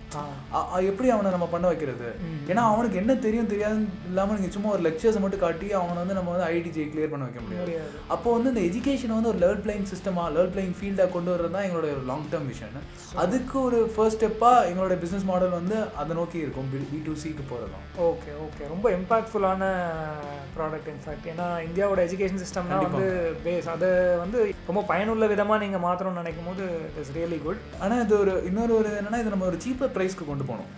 எப்படி 0.90 1.08
அவனை 1.12 1.28
நம்ம 1.34 1.46
பண்ண 1.52 1.66
வைக்கிறது? 1.70 2.08
ஏன்னா 2.50 2.62
அவனுக்கு 2.82 3.00
என்ன 3.00 3.14
தெரியும் 3.24 3.50
தெரியாதுன்னு 3.50 3.90
இல்லாம 4.08 4.34
நீங்க 4.34 4.48
சும்மா 4.54 4.70
ஒரு 4.72 4.82
லெக்சர்ஸ் 4.86 5.18
மட்டும் 5.22 5.42
காட்டி 5.42 5.66
அவனை 5.78 5.98
வந்து 5.98 6.16
நம்ம 6.18 6.30
வந்து 6.32 6.46
ஐடி 6.52 6.70
ஜெய் 6.76 6.88
கிளியர் 6.92 7.12
பண்ண 7.12 7.26
வைக்க 7.26 7.40
முடியாது. 7.42 7.64
முடியாது. 7.64 7.92
அப்போ 8.14 8.28
வந்து 8.36 8.50
இந்த 8.52 8.62
எஜுகேஷன் 8.68 9.14
வந்து 9.16 9.30
ஒரு 9.32 9.40
லெவல் 9.42 9.60
பிளேயிங் 9.64 9.88
சிஸ்டமா 9.90 10.24
லெவல் 10.34 10.52
பிளேயிங் 10.54 10.74
ஃபீல்டாக 10.78 11.08
கொண்டு 11.12 11.32
வர்றது 11.32 11.54
தான் 11.56 11.66
எங்களோட 11.66 11.90
லாங் 12.08 12.26
டேர்ம் 12.32 12.48
விஷன் 12.50 12.78
அதுக்கு 13.24 13.56
ஒரு 13.60 13.78
ஃபர்ஸ்ட் 13.94 14.10
ஸ்டெப்பாக 14.14 14.66
எங்களோட 14.70 14.94
பிஸ்னஸ் 15.02 15.28
மாடல் 15.28 15.54
வந்து 15.56 15.76
அதை 16.00 16.12
நோக்கி 16.18 16.38
இருக்கும் 16.38 16.68
பி 16.90 16.98
டு 17.06 17.14
சிக்கு 17.22 17.44
போகிறது 17.48 17.78
ஓகே 18.06 18.32
ஓகே 18.44 18.68
ரொம்ப 18.72 18.86
இம்பாக்ட்ஃபுல்லான 18.96 19.62
ப்ராடக்ட் 20.54 20.90
இன்ஃபேக்ட் 20.92 21.28
ஏன்னா 21.32 21.46
இந்தியாவோட 21.66 22.00
எஜுகேஷன் 22.06 22.42
சிஸ்டம்னா 22.42 22.78
வந்து 22.86 23.06
பேஸ் 23.44 23.70
அதை 23.74 23.90
வந்து 24.22 24.38
ரொம்ப 24.68 24.82
பயனுள்ள 24.90 25.26
விதமாக 25.32 25.60
நீங்கள் 25.64 25.84
மாற்றணும்னு 25.86 26.22
நினைக்கும் 26.22 26.50
போது 26.50 26.64
இட் 26.86 27.00
இஸ் 27.02 27.14
ரியலி 27.16 27.40
குட் 27.42 27.62
ஆனால் 27.82 28.02
இது 28.04 28.16
ஒரு 28.20 28.34
இன்னொரு 28.50 28.74
ஒரு 28.80 28.90
என்னன்னா 28.98 29.22
இது 29.22 29.34
நம்ம 29.34 29.48
ஒரு 29.50 29.60
சீப்பர் 29.64 29.94
ப்ரைஸ்க்கு 29.96 30.26
கொண்டு 30.26 30.44
போகணும். 30.44 30.70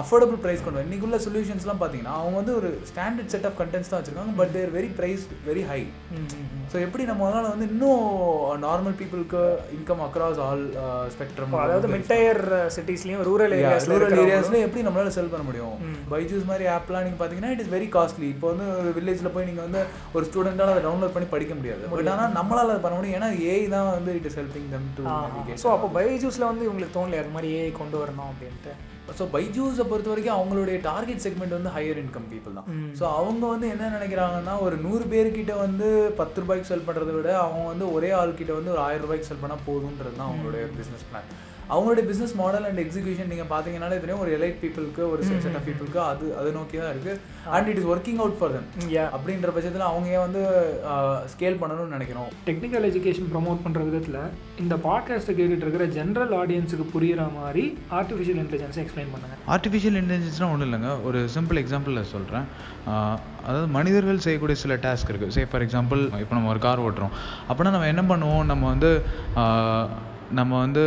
அஃபோர்டபுள் 0.00 0.40
ப்ரைஸ் 0.42 0.60
கொண்டு 0.60 0.72
போகணும் 0.72 0.88
இன்னைக்குள்ள 0.88 1.18
சொல்யூஷன்ஸ்லாம் 1.34 1.80
பார்த்தீங்கன்னா 1.82 2.16
அவங்க 2.22 2.36
வந்து 2.40 2.54
ஒரு 2.58 2.68
ஸ்டாண்டர்ட் 2.90 3.32
செட் 3.34 3.46
ஆஃப் 3.48 3.56
கண்டென்ட்ஸ் 3.60 3.90
தான் 3.92 4.00
வச்சிருக்காங்க 4.00 4.34
but 4.40 4.52
they're 4.56 4.70
very 4.76 4.90
price 4.98 5.22
very 5.48 5.62
high 5.70 5.80
so 6.72 6.76
எப்படி 6.86 7.02
நம்மளால 7.10 7.48
வந்து 7.54 7.66
இன்னும் 7.72 8.04
நார்மல் 8.66 8.96
பீப்புளுக்கு 9.00 9.40
இன்கம் 9.76 10.02
அக்ராஸ் 10.06 10.38
ஆல் 10.46 10.64
ஸ்பெக்ட்ரம் 11.14 11.52
அதாவது 11.64 11.88
மிட் 11.94 12.08
டயர் 12.12 12.40
சிட்டிஸ்லையும் 12.76 13.22
ரூரல் 13.28 13.54
ஏரியாஸ் 13.58 13.88
ரூரல் 13.92 14.16
ஏரியாஸ்ல 14.24 14.60
எப்படி 14.66 14.84
நம்மளால 14.86 15.12
செல் 15.16 15.30
பண்ண 15.34 15.44
முடியும்? 15.48 15.74
பைஜூஸ் 16.12 16.48
மாதிரி 16.50 16.64
ஆப்லாம் 16.76 17.04
நீங்க 17.06 17.18
பாத்தீங்கன்னா 17.20 17.52
இட் 17.54 17.62
இஸ் 17.64 17.72
வெரி 17.76 17.88
காஸ்ட்லி 17.96 18.28
இப்போ 18.34 18.48
வந்து 18.52 18.66
ஒரு 18.80 18.90
வில்லேஜ்ல 18.98 19.32
போய் 19.36 19.48
நீங்க 19.50 19.62
வந்து 19.66 19.82
ஒரு 20.16 20.24
ஸ்டூடெண்டால 20.30 20.74
அதை 20.74 20.82
டவுன்லோட் 20.88 21.14
பண்ணி 21.16 21.28
படிக்க 21.34 21.54
முடியாது. 21.60 21.84
பட் 21.92 22.10
ஆனா 22.14 22.26
நம்மளால 22.38 22.72
அதை 22.74 22.82
பண்ண 22.86 22.96
முடியும். 22.98 23.18
ஏன்னா 23.20 23.30
ஏஐ 23.52 23.62
தான் 23.76 23.92
வந்து 23.96 24.16
it 24.20 24.28
is 24.30 24.38
helping 24.40 24.68
them 24.74 24.90
to 24.98 25.04
so 25.64 25.70
அப்போ 25.76 25.90
பைஜூஸில் 25.98 26.50
வந்து 26.50 26.70
உங்களுக்கு 26.72 26.98
தோணலையா? 26.98 27.22
அது 27.24 27.36
மாதிரி 27.36 27.50
ஏஐ 27.60 27.70
கொண்டு 27.82 27.98
வரணும் 28.02 28.30
அப்படின்ட்டு. 28.32 28.74
ஸோ 29.12 29.24
பைஜூஸை 29.32 29.84
பொறுத்த 29.84 30.08
வரைக்கும் 30.08 30.36
அவங்களுடைய 30.36 30.76
டார்கெட் 30.82 31.22
செக்மெண்ட் 31.24 31.56
வந்து 31.56 31.70
ஹையர் 31.70 32.00
இன்கம் 32.02 32.28
பீப்புள் 32.30 32.56
தான். 32.58 32.68
ஸோ 32.98 33.04
அவங்க 33.16 33.44
வந்து 33.46 33.66
என்ன 33.70 33.90
நினைக்கிறாங்கன்னா 33.96 34.54
ஒரு 34.60 34.76
நூறு 34.84 35.04
பேர்கிட்ட 35.10 35.54
வந்து 35.58 35.88
பத்து 36.16 36.40
ரூபாய்க்கு 36.40 36.70
செல் 36.70 36.86
பண்ணுறதை 36.86 37.14
விட 37.14 37.30
அவங்க 37.42 37.64
வந்து 37.68 37.88
ஒரே 37.92 38.10
ஆள்கிட்ட 38.20 38.54
வந்து 38.54 38.74
ஒரு 38.74 38.82
ஆயிரம் 38.82 39.04
ரூபாய்க்கு 39.04 39.30
செல் 39.30 39.42
பண்ணால் 39.42 39.66
போதுன்றது 39.66 40.14
தான் 40.14 40.30
அவங்களுடைய 40.30 40.64
பிஸ்னஸ் 40.78 41.06
பிளான் 41.10 41.28
அவங்களுடைய 41.72 42.04
பிஸ்னஸ் 42.10 42.34
மாடல் 42.42 42.66
அண்ட் 42.68 42.80
எக்ஸிகியூஷன் 42.84 43.30
நீங்கள் 43.32 43.50
பார்த்தீங்கன்னாலே 43.52 43.98
தெரியும் 44.02 44.22
ஒரு 44.24 44.32
எலைட் 44.38 44.58
பீப்புளுக்கு 44.62 45.02
ஒரு 45.12 45.22
செட் 45.28 45.56
ஆஃப் 45.60 45.66
பீப்புளுக்கு 45.68 46.00
அது 46.10 46.24
அதை 46.40 46.50
நோக்கி 46.58 46.76
தான் 46.82 46.92
இருக்குது 46.94 47.18
and 47.56 47.68
it 47.72 47.80
is 47.82 47.88
working 47.94 48.20
out 48.22 48.36
for 48.38 48.54
them 48.56 48.90
யா. 48.96 49.04
அப்படின்ற 49.16 49.48
பட்சத்தில் 49.56 49.86
அவங்க 49.90 50.18
வந்து 50.26 50.42
ஸ்கேல் 51.32 51.58
பண்ணணும்னு 51.62 51.94
நினைக்கிறோம். 51.96 52.28
டெக்னிக்கல் 52.48 52.86
எஜுகேஷன் 52.90 53.30
ப்ரோமோட் 53.34 53.62
பண்ணுற 53.64 53.82
விதத்தில் 53.88 54.20
இந்த 54.64 54.76
பாட்காஸ்ட்டை 54.88 55.34
கேட்டுட்டு 55.40 55.66
இருக்கிற 55.66 55.86
ஜென்ரல் 55.98 56.34
ஆடியன்ஸுக்கு 56.42 56.86
புரியுற 56.94 57.26
மாதிரி 57.40 57.64
ஆர்டிஃபிஷியல் 58.00 58.40
இன்டெலிஜென்ஸை 58.44 58.82
எக்ஸ்பிளைன் 58.84 59.12
பண்ணுங்கள் 59.14 59.42
ஆர்டிஃபிஷியல் 59.56 59.98
இன்டெலிஜென்ஸ்னால் 60.02 60.52
ஒன்றும் 60.54 60.68
இல்லைங்க. 60.70 60.92
ஒரு 61.08 61.20
சிம்பிள் 61.36 61.62
எக்ஸாம்பிளில் 61.64 62.10
சொல்கிறேன் 62.14 62.46
அதாவது 63.48 63.68
மனிதர்கள் 63.76 64.24
செய்யக்கூடிய 64.24 64.56
சில 64.64 64.74
டாஸ்க் 64.86 65.10
இருக்குது 65.12 65.34
சே 65.36 65.44
ஃபார் 65.50 65.64
எக்ஸாம்பிள் 65.66 66.02
இப்போ 66.22 66.34
நம்ம 66.36 66.50
ஒரு 66.54 66.60
கார் 66.66 66.84
ஓட்டுறோம். 66.86 67.14
அப்படின்னா 67.48 67.72
நம்ம 67.76 67.88
என்ன 67.92 68.02
பண்ணுவோம்? 68.10 68.44
நம்ம 68.50 68.64
வந்து 68.72 68.90
நம்ம 70.38 70.52
வந்து 70.64 70.82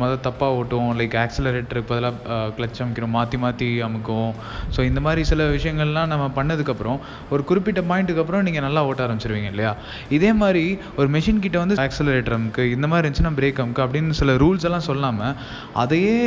மொதல் 0.00 0.22
தப்பாக 0.26 0.56
ஓட்டுவோம். 0.58 0.90
லைக் 0.98 1.14
ஆக்சிலரேட்டருக்கு 1.22 1.90
பதிலாக 1.92 2.38
கிளச் 2.56 2.80
அமைக்கிறோம் 2.84 3.14
மாற்றி 3.16 3.38
மாற்றி 3.44 3.68
அமுக்குவோம். 3.86 4.34
ஸோ 4.74 4.80
இந்த 4.90 5.00
மாதிரி 5.06 5.22
சில 5.30 5.46
விஷயங்கள்லாம் 5.56 6.10
நம்ம 6.12 6.26
பண்ணதுக்கப்புறம் 6.38 6.98
ஒரு 7.34 7.44
குறிப்பிட்ட 7.50 7.82
பாயிண்ட்டுக்கு 7.90 8.22
அப்புறம் 8.24 8.44
நீங்கள் 8.48 8.66
நல்லா 8.66 8.82
ஓட்ட 8.90 9.06
ஆரம்பிச்சிருவீங்க 9.06 9.50
இல்லையா? 9.54 9.72
இதே 10.18 10.30
மாதிரி 10.42 10.64
ஒரு 11.00 11.08
மெஷின் 11.16 11.42
கிட்ட 11.46 11.58
வந்து 11.64 11.78
ஆக்சிலரேட்டர் 11.86 12.36
அமுக்கு 12.38 12.64
இந்த 12.76 12.86
மாதிரி 12.92 13.04
இருந்துச்சுன்னா 13.04 13.34
பிரேக் 13.40 13.62
அமுக்கு 13.64 13.84
அப்படின்னு 13.86 14.18
சில 14.20 14.36
ரூல்ஸ் 14.44 14.66
எல்லாம் 14.70 14.88
சொல்லாமல் 14.90 15.36
அதையே 15.84 16.18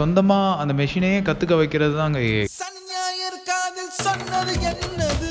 சொந்தமாக 0.00 0.58
அந்த 0.64 0.74
மெஷினையே 0.82 1.20
கற்றுக்க 1.30 1.56
வைக்கிறது 1.62 1.96
தான் 2.00 2.10
அங்கே 2.10 2.26
சொன்னது 4.06 4.54
என்னது? 4.70 5.30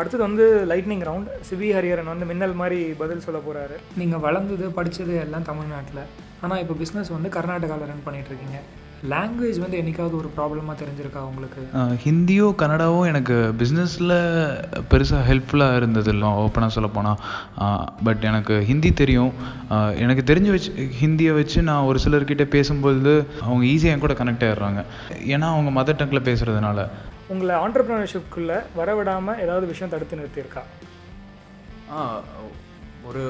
அடுத்தது 0.00 0.22
வந்து 0.28 0.44
லைட்னிங் 0.72 1.06
ரவுண்ட் 1.10 1.30
சிவி 1.50 1.70
ஹரியரன் 1.76 2.12
வந்து 2.12 2.28
மின்னல் 2.32 2.58
மாதிரி 2.62 2.80
பதில் 3.02 3.24
சொல்ல 3.26 3.40
போகிறாரு 3.46 3.78
நீங்கள் 4.02 4.24
வளர்ந்தது 4.26 4.66
படித்தது 4.80 5.14
எல்லாம் 5.24 5.48
தமிழ்நாட்டில். 5.52 6.04
ஆனால் 6.44 6.60
இப்போ 6.64 6.74
பிஸ்னஸ் 6.82 7.16
வந்து 7.16 7.30
கர்நாடகாவில் 7.38 7.90
ரன் 7.90 8.06
பண்ணிட்டு 8.06 8.30
இருக்கீங்க. 8.32 8.58
லாங்குவேஜ் 9.12 9.58
வந்து 9.62 9.78
என்னைக்காவது 9.80 10.14
ஒரு 10.20 10.30
ப்ராப்ளமாக 10.36 10.74
தெரிஞ்சிருக்கா 10.80 11.20
உங்களுக்கு? 11.28 11.62
ஹிந்தியோ 12.04 12.46
கன்னடாவோ 12.62 12.98
எனக்கு 13.10 13.36
பிஸ்னஸில் 13.60 14.14
பெருசாக 14.90 15.22
ஹெல்ப்ஃபுல்லாக 15.28 15.78
இருந்தது 15.80 16.10
இல்லை 16.14 16.30
ஓப்பனாக 16.42 16.74
சொல்ல 16.76 16.88
போனால் 16.96 17.20
பட் 18.06 18.24
எனக்கு 18.30 18.56
ஹிந்தி 18.70 18.90
தெரியும். 19.00 19.32
எனக்கு 20.04 20.24
தெரிஞ்சு 20.30 20.50
வச்சு 20.56 20.72
ஹிந்தியை 21.02 21.34
வச்சு 21.40 21.60
நான் 21.68 21.88
ஒரு 21.90 22.00
சிலர்கிட்ட 22.04 22.46
பேசும்பொழுது 22.56 23.14
அவங்க 23.46 23.62
ஈஸியாக 23.72 23.94
என் 23.96 24.04
கூட 24.06 24.16
கனெக்ட் 24.20 24.44
ஆயிடுறாங்க. 24.48 24.82
ஏன்னா 25.34 25.48
அவங்க 25.54 25.72
மதர் 25.78 26.00
டங்கில் 26.02 26.28
பேசுகிறதுனால 26.30 26.88
உங்களை 27.32 27.54
ஆண்டர்ப்ரினர்ஷிப்குள்ளே 27.64 28.58
வரவிடாமல் 28.78 29.40
ஏதாவது 29.44 29.66
விஷயம் 29.72 29.92
தடுத்து 29.92 30.20
நிறுத்தியிருக்கா? 30.20 30.62
ஒரு 33.08 33.22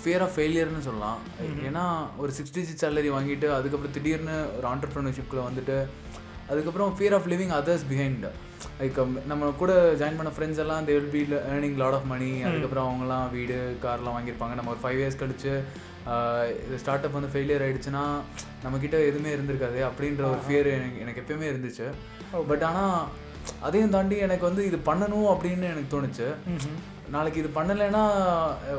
ஃபியர் 0.00 0.22
ஆஃப் 0.24 0.34
ஃபெயிலியர்னு 0.34 0.86
சொல்லலாம். 0.88 1.20
ஏன்னா 1.68 1.84
ஒரு 2.22 2.30
சிக்ஸ்டி 2.38 2.62
சிக்ஸ் 2.68 2.84
சேலரி 2.84 3.10
வாங்கிட்டு 3.16 3.48
அதுக்கப்புறம் 3.56 3.96
திடீர்னு 3.96 4.36
ஒரு 4.58 4.68
ஆண்டர்ப்ரினர்ஷிப்பில் 4.72 5.46
வந்துட்டு 5.48 5.78
அதுக்கப்புறம் 6.50 6.92
fear 6.98 7.16
of 7.16 7.28
living 7.32 7.54
others 7.60 7.86
behind 7.90 8.26
like 8.80 8.98
நம்ம 9.30 9.50
கூட 9.62 9.72
ஜாயின் 10.00 10.18
பண்ண 10.18 10.30
ஃப்ரெண்ட்ஸ் 10.36 10.60
எல்லாம் 10.64 10.84
they 10.88 10.94
will 10.96 11.14
be 11.16 11.22
earning 11.54 11.76
lot 11.82 11.96
of 11.98 12.08
money 12.12 12.30
அதுக்கப்புறம் 12.48 12.88
அவங்கலாம் 12.88 13.26
வீடு 13.36 13.56
கார்லாம் 13.84 14.16
வாங்கியிருப்பாங்க. 14.16 14.54
நம்ம 14.58 14.72
ஒரு 14.74 14.80
ஃபைவ் 14.84 15.00
இயர்ஸ் 15.00 15.20
கழிச்சு 15.22 15.54
ஸ்டார்ட் 16.82 17.06
அப் 17.06 17.16
வந்து 17.18 17.32
ஃபெயிலியர் 17.32 17.64
ஆயிடுச்சுன்னா 17.66 18.04
நம்மக்கிட்ட 18.64 18.96
எதுவுமே 19.08 19.30
இருந்திருக்காது. 19.36 19.80
அப்படின்ற 19.88 20.22
ஒரு 20.32 20.42
ஃபியர் 20.46 20.68
எனக்கு 20.76 21.00
எனக்கு 21.04 21.22
எப்பயுமே 21.22 21.48
இருந்துச்சு. 21.52 21.88
பட் 22.44 22.62
ஆனால் 22.62 22.98
அதையும் 23.62 23.90
தாண்டி 23.90 24.16
எனக்கு 24.18 24.44
வந்து 24.44 24.62
இது 24.66 24.78
பண்ணணும் 24.86 25.28
அப்படின்னு 25.32 25.66
எனக்கு 25.66 25.92
தோணுச்சு. 25.92 26.28
நாளைக்கு 27.08 27.38
இது 27.38 27.50
பண்ணலைன்னா 27.54 28.00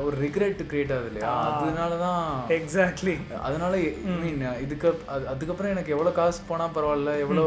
ஒரு 0.00 0.16
ரிக்ரெட் 0.20 0.60
கிரியேட் 0.64 0.92
ஆகுது 0.92 1.08
இல்லையா? 1.08 1.28
அதனால 1.58 1.92
தான் 1.98 2.24
எக்ஸாக்ட்லி 2.56 3.14
அதனால 3.40 3.72
மீன் 4.18 4.42
இதுக்கு 4.60 4.88
அது- 5.08 5.28
அதுக்கப்புறம் 5.28 5.70
எனக்கு 5.70 5.92
எவ்வளோ 5.92 6.10
காசு 6.12 6.40
போனால் 6.48 6.74
பரவாயில்ல 6.74 7.14
எவ்வளோ 7.18 7.44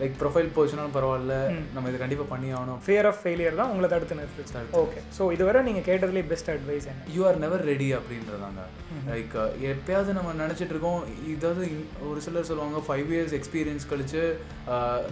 லைக் 0.00 0.16
ப்ரொஃபைல் 0.20 0.48
போச்சுனாலும் 0.56 0.94
பரவாயில்ல. 0.96 1.34
நம்ம 1.74 1.88
இதை 1.90 1.98
கண்டிப்பாக 2.02 2.28
பண்ணி 2.32 2.48
ஆகணும். 2.56 2.80
ஃபியர் 2.86 3.06
ஆஃப் 3.10 3.20
ஃபெயிலியர் 3.22 3.58
தான் 3.60 3.70
உங்களை 3.72 3.88
தடுத்து 3.92 4.18
நிறுத்துச்சு 4.20 4.76
ஓகே 4.82 5.00
ஸோ 5.16 5.22
இதுவரை 5.36 5.60
நீங்கள் 5.68 5.86
கேட்டதுலேயே 5.88 6.26
பெஸ்ட் 6.32 6.50
அட்வைஸ் 6.54 6.86
என்ன? 6.92 7.06
யூ 7.16 7.22
ஆர் 7.30 7.40
நெவர் 7.44 7.64
ரெடி 7.70 7.88
அப்படின்றதாங்க. 7.98 8.62
லைக் 9.10 9.34
எப்பயாவது 9.72 10.18
நம்ம 10.18 10.34
நினச்சிட்டு 10.42 10.74
இருக்கோம் 10.76 11.00
இதாவது 11.34 11.64
ஒரு 12.10 12.22
சிலர் 12.26 12.48
சொல்லுவாங்க 12.50 12.84
ஃபைவ் 12.88 13.10
இயர்ஸ் 13.16 13.34
எக்ஸ்பீரியன்ஸ் 13.40 13.88
கழிச்சு 13.92 14.22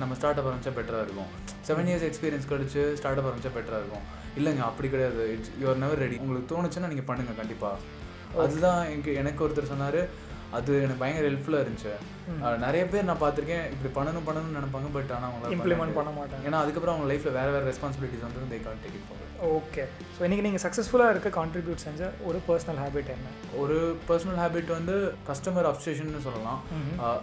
நம்ம 0.03 0.13
ஸ்டார்ட் 0.21 0.41
அப் 0.43 0.49
ஆரம்பிச்சா 0.51 0.75
பெட்டராக 0.79 1.07
இருக்கும். 1.09 1.31
செவன் 1.71 1.91
இயர்ஸ் 1.91 2.07
எக்ஸ்பீரியன்ஸ் 2.11 2.49
கழிச்சு 2.55 2.85
ஸ்டார்ட் 3.01 3.21
அப் 3.23 3.29
ஆரம்பிச்சா 3.31 3.55
பெட்டராக 3.59 3.83
இருக்கும். 3.85 4.07
இல்லைங்க 4.41 4.65
அப்படி 4.71 4.89
கிடையாது. 4.95 5.25
It's 5.35 5.53
you 5.61 5.69
are 5.73 5.83
never 5.85 6.03
ready 6.07 6.17
உங்களுக்கு 6.25 6.51
தோணுச்சுன்னா 6.55 6.91
நீங்கள் 6.95 7.11
பண்ணுங்க 7.11 7.35
கண்டிப்பாக 7.43 7.77
அதுதான் 8.45 8.81
எனக்கு 8.93 9.13
எனக்கு 9.21 9.43
ஒருத்தர் 9.45 9.73
சொன்னார் 9.73 10.01
அது 10.57 10.73
எனக்கு 10.85 11.03
பயங்கர 11.03 11.25
ஹெல்ப்ஃபுல்லாக 11.31 11.65
இருந்துச்சு. 11.65 11.93
நிறைய 12.67 12.83
பேர் 12.93 13.09
நான் 13.11 13.23
பார்த்துருக்கேன் 13.23 13.67
இப்படி 13.75 13.91
பண்ணணும் 13.99 14.27
பண்ணணும்னு 14.29 14.59
நினைப்பாங்க 14.59 14.89
பட் 14.97 15.13
ஆனால் 15.17 15.29
அவங்க 15.31 15.55
இம்ப்ளிமெண்ட் 15.57 15.97
பண்ண 15.99 16.11
மாட்டாங்க. 16.19 16.45
ஏன்னா 16.49 16.61
அதுக்கப்புறம் 16.65 16.95
அவங்க 16.95 17.09
லைஃப்பில் 17.13 17.37
வேறு 17.39 17.55
வேறு 17.57 17.69
ரெஸ்பான்சிபிலிட்டிஸ் 17.73 18.27
வந்து 18.27 18.51
they 18.53 18.59
can 18.67 18.83
take 18.85 18.99
it 18.99 19.25
okay 19.57 19.83
so 20.17 20.21
இன்றைக்கி 20.27 20.45
நீங்கள் 20.47 20.63
சக்ஸஸ்ஃபுல்லாக 20.65 21.13
இருக்க 21.15 21.31
கான்ட்ரிபியூட் 21.39 21.83
செஞ்ச 21.87 22.07
ஒரு 22.29 22.39
பர்சனல் 22.47 22.79
ஹேபிட் 22.83 23.11
என்ன? 23.15 23.33
ஒரு 23.63 23.77
பர்சனல் 24.09 24.39
ஹேபிட் 24.43 24.71
வந்து 24.77 24.95
கஸ்டமர் 25.31 25.69
அப்சேஷன் 25.73 26.27
சொல்லலாம். 26.29 26.61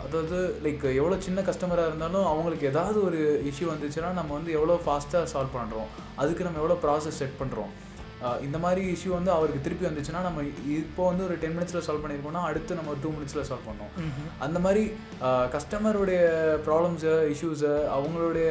அதாவது 0.06 0.40
லைக் 0.66 0.86
எவ்வளோ 1.00 1.18
சின்ன 1.28 1.42
கஸ்டமராக 1.50 1.90
இருந்தாலும் 1.92 2.28
அவங்களுக்கு 2.34 2.70
ஏதாவது 2.74 3.00
ஒரு 3.08 3.22
இஷ்யூ 3.52 3.68
வந்துச்சுன்னா 3.74 4.12
நம்ம 4.20 4.34
வந்து 4.40 4.54
எவ்வளோ 4.60 4.78
ஃபாஸ்ட்டாக 4.86 5.32
சால்வ் 5.34 5.58
பண்ணுறோம் 5.58 5.90
அதுக்கு 6.24 6.48
நம்ம 6.48 6.62
எவ்வளோ 6.64 6.78
ப்ராசஸ் 6.86 7.20
செட் 7.24 7.40
பண்ணுறோம் 7.42 7.72
இந்த 8.46 8.58
மாதிரி 8.58 8.82
இஷ்யூ 8.94 9.12
வந்து 9.16 9.32
அவருக்கு 9.36 9.64
திருப்பி 9.66 9.86
வந்துச்சுன்னா 9.88 10.22
நம்ம 10.26 10.44
இப்போ 10.78 11.04
வந்து 11.10 11.26
ஒரு 11.28 11.36
டென் 11.42 11.56
மினிட்ஸில் 11.58 11.86
சால்வ் 11.88 12.04
பண்ணியிருக்கோம்னா 12.04 12.44
அடுத்து 12.50 12.78
நம்ம 12.80 12.96
டூ 13.04 13.12
மினிட்ஸில் 13.16 13.48
சால்வ் 13.50 13.70
பண்ணோம் 13.70 13.94
அந்த 14.46 14.60
மாதிரி 14.66 14.84
கஸ்டமருடைய 15.56 16.22
ப்ராப்ளம்ஸு 16.68 17.14
இஷ்யூஸு 17.34 17.72
அவங்களுடைய 17.98 18.50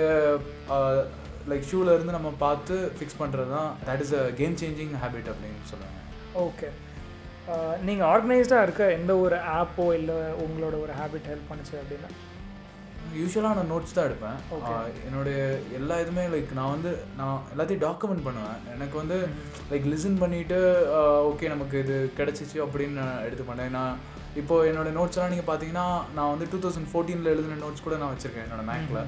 லைக் 1.52 1.68
ஷூவில் 1.70 1.94
இருந்து 1.94 2.16
நம்ம 2.16 2.32
பார்த்து 2.44 2.74
ஃபிக்ஸ் 2.96 3.20
பண்ணுறது 3.22 3.52
தான் 3.56 3.70
that 3.88 4.02
is 4.04 4.14
a 4.20 4.24
game 4.40 4.58
changing 4.62 4.92
habit 5.02 5.30
அப்படின்னு 5.32 5.70
சொல்லுவாங்க. 5.70 5.98
ஓகே 6.46 6.68
நீங்கள் 7.86 8.08
ஆர்கனைஸ்டாக 8.10 8.66
இருக்க 8.66 8.82
எந்த 8.98 9.12
ஒரு 9.24 9.38
ஆப்போ 9.60 9.86
இல்லை 9.98 10.18
உங்களோட 10.44 10.74
ஒரு 10.84 10.92
ஹேபிட் 11.00 11.30
ஹெல்ப் 11.30 11.50
பண்ணுச்சு 11.50 11.74
அப்படின்னா? 11.80 12.10
யூஸ்வலாக 13.20 13.56
நான் 13.58 13.70
நோட்ஸ் 13.72 13.96
தான் 13.96 14.08
எடுப்பேன். 14.08 14.38
என்னுடைய 15.08 15.38
எல்லா 15.78 15.96
இதுவுமே 16.02 16.24
லைக் 16.34 16.56
நான் 16.60 16.72
வந்து 16.74 16.92
நான் 17.20 17.42
எல்லாத்தையும் 17.52 17.84
டாக்குமெண்ட் 17.88 18.26
பண்ணுவேன். 18.28 18.58
எனக்கு 18.76 18.96
வந்து 19.02 19.18
லைக் 19.72 19.86
லிசன் 19.92 20.18
பண்ணிவிட்டு 20.22 20.58
ஓகே 21.30 21.52
நமக்கு 21.54 21.76
இது 21.84 21.98
கிடச்சிச்சு 22.18 22.58
அப்படின்னு 22.64 23.00
நான் 23.02 23.22
எடுத்து 23.26 23.46
பண்ணேன் 23.50 23.76
நான் 23.78 23.94
இப்போ 24.40 24.56
என்னோட 24.68 24.90
நோட்ஸ் 24.98 25.16
எல்லாம் 25.16 25.32
நீங்கள் 25.32 25.48
பார்த்தீங்கன்னா 25.48 25.86
நான் 26.16 26.30
வந்து 26.32 26.46
டூ 26.52 26.58
தௌசண்ட் 26.64 26.90
ஃபோர்டீனில் 26.90 27.32
எழுதின 27.32 27.58
நோட்ஸ் 27.64 27.84
கூட 27.86 27.96
நான் 28.02 28.12
வச்சுருக்கேன் 28.12 28.46
என்னோட 28.46 28.62
மேக்கில் 28.68 29.00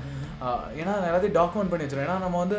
ஏன்னா 0.80 0.92
நான் 0.96 1.08
எல்லாத்தையும் 1.10 1.38
டாக்குமெண்ட் 1.38 1.72
பண்ணி 1.72 1.84
வச்சிருக்கேன் 1.84 2.10
ஏன்னா 2.10 2.24
நம்ம 2.24 2.40
வந்து 2.44 2.58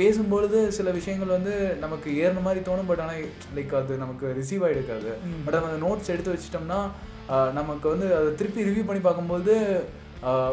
பேசும்பொழுது 0.00 0.58
சில 0.78 0.90
விஷயங்கள் 0.98 1.36
வந்து 1.36 1.54
நமக்கு 1.84 2.08
ஏறின 2.22 2.42
மாதிரி 2.46 2.60
தோணும். 2.66 2.88
பட் 2.90 3.02
ஆனால் 3.04 3.22
லைக் 3.58 3.72
அது 3.80 4.02
நமக்கு 4.04 4.34
ரிசீவ் 4.40 4.64
ஆகிடுக்காது 4.68 5.12
பட் 5.46 5.58
அந்த 5.60 5.78
நோட்ஸ் 5.86 6.12
எடுத்து 6.14 6.34
வச்சிட்டோம்னா 6.34 6.80
நமக்கு 7.58 7.86
வந்து 7.92 8.08
அதை 8.18 8.28
திருப்பி 8.40 8.66
ரிவ்யூ 8.68 8.84
பண்ணி 8.88 9.02
பார்க்கும்போது 9.06 9.54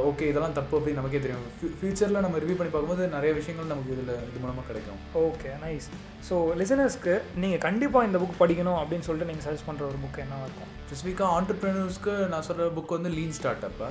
ஓகே 0.10 0.26
இதெல்லாம் 0.32 0.56
தப்பு 0.58 0.74
அப்படின்னு 0.78 1.00
நமக்கே 1.02 1.22
தெரியும். 1.26 1.46
ஃபியூச்சரில் 1.80 2.24
நம்ம 2.26 2.40
ரிவ்யூ 2.44 2.56
பண்ணி 2.58 2.72
பார்க்கும்போது 2.74 3.04
நிறைய 3.16 3.32
விஷயங்கள் 3.38 3.72
நமக்கு 3.72 3.94
இதில் 3.96 4.12
இது 4.30 4.42
மூலமாக 4.44 4.66
கிடைக்கும். 4.70 5.00
ஓகே 5.28 5.52
நைஸ் 5.64 5.88
ஸோ 6.28 6.36
லிசனர்ஸ்க்கு 6.62 7.14
நீங்கள் 7.44 7.64
கண்டிப்பாக 7.68 8.08
இந்த 8.10 8.20
புக் 8.24 8.42
படிக்கணும் 8.42 8.80
அப்படின்னு 8.82 9.08
சொல்லிட்டு 9.08 9.30
நீங்கள் 9.32 9.46
சஜஸ்ட் 9.48 9.68
பண்ணுற 9.70 9.86
ஒரு 9.92 10.00
புக் 10.04 10.20
என்னவா 10.26 10.46
இருக்கும்? 10.48 10.70
ஸ்பெசிஃபிக்காக 10.88 11.32
ஆண்டர்பிரினர்ஸ்க்கு 11.38 12.14
நான் 12.34 12.48
சொல்கிற 12.50 12.70
புக் 12.78 12.96
வந்து 12.98 13.14
lean 13.18 13.36
start 13.40 13.66
up 13.70 13.82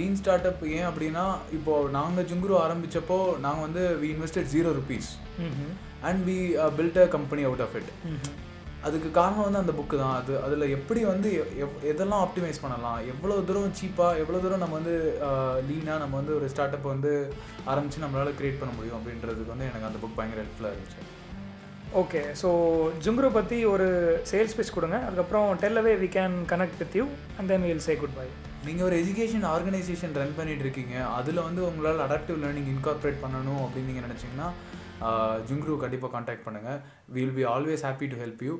lean 0.00 0.18
start 0.20 0.48
up 0.50 0.62
ஏன் 0.76 0.88
அப்படின்னா 0.90 1.24
இப்போ 1.58 1.72
நாங்கள் 1.98 2.28
ஜுங்குரு 2.32 2.56
ஆரம்பிச்சப்போ 2.66 3.18
நாங்கள் 3.46 3.66
வந்து 3.68 3.84
we 4.02 4.10
invested 4.14 4.52
zero 4.54 4.72
rupees. 4.80 5.10
And 6.08 6.20
we 6.30 6.38
built 6.78 7.02
a 7.04 7.08
company 7.16 7.44
out 7.50 7.64
of 7.66 7.76
it 7.80 7.90
அதுக்கு 8.82 9.10
காரணம் 9.10 9.42
வந்து 9.42 9.58
அந்த 9.58 9.72
புக்கு 9.72 9.96
தான். 9.98 10.22
அது 10.22 10.42
அதில் 10.42 10.74
எப்படி 10.76 11.04
வந்து 11.04 11.30
எவ்- 11.64 11.78
எதெல்லாம் 11.84 12.22
ஆப்டிமைஸ் 12.24 12.62
பண்ணலாம்? 12.62 12.98
எவ்வளோ 13.12 13.34
தூரம் 13.40 13.72
சீப்பாக 13.80 14.20
எவ்வளோ 14.22 14.38
தூரம் 14.38 14.58
நம்ம 14.58 14.74
வந்து 14.74 14.94
லீனாக 15.68 15.98
நம்ம 15.98 16.16
வந்து 16.16 16.36
ஒரு 16.36 16.48
ஸ்டார்ட் 16.48 16.72
அப் 16.72 16.90
வந்து 16.94 17.12
ஆரம்பித்து 17.64 18.04
நம்மளால் 18.06 18.38
கிரியேட் 18.40 18.60
பண்ண 18.60 18.74
முடியும் 18.74 18.98
அப்படின்றதுக்கு 19.00 19.52
வந்து 19.52 19.68
எனக்கு 19.70 19.88
அந்த 19.90 20.00
புக் 20.02 20.16
பயங்கர 20.16 20.42
ஹெல்ப்ஃபுல்லாக 20.42 20.76
இருந்துச்சு. 20.76 21.02
ஓகே 22.00 22.22
ஸோ 22.42 22.48
ஜுங்குரு 23.04 23.30
பற்றி 23.32 23.64
ஒரு 23.64 23.86
சேல்ஸ் 24.30 24.56
பேஸ் 24.58 24.74
கொடுங்க. 24.74 24.96
அதுக்கப்புறம் 24.96 25.48
டெல்லவே 25.58 25.94
we 26.02 26.08
can 26.16 26.36
connect 26.52 26.78
with 26.78 26.94
you 26.94 27.04
and 27.38 27.48
then 27.48 27.62
will 27.62 27.86
say 27.88 27.94
good 27.96 28.16
bye 28.16 28.26
நீங்கள் 28.64 28.86
ஒரு 28.86 28.96
எஜுகேஷன் 28.96 29.46
ஆர்கனைசேஷன் 29.54 30.14
ரன் 30.20 30.36
பண்ணிட்டு 30.36 30.64
இருக்கீங்க. 30.66 30.96
அதில் 31.18 31.46
வந்து 31.46 31.66
உங்களால் 31.68 32.02
அடாப்டிவ் 32.06 32.40
லேர்னிங் 32.44 32.68
இன்கார்பரேட் 32.74 33.22
பண்ணணும் 33.24 33.62
அப்படின்னு 33.64 33.88
நீங்கள் 33.90 34.08
நினச்சிங்கன்னா 34.08 34.48
ஜுங்க்ரூ 35.46 35.74
கண்டிப்பாக 35.78 36.12
காண்டாக்ட் 36.12 36.46
பண்ணுங்கள் 36.46 36.78
will 37.08 37.34
be 37.36 37.44
always 37.52 37.84
happy 37.86 38.08
to 38.12 38.18
help 38.20 38.44
you 38.48 38.54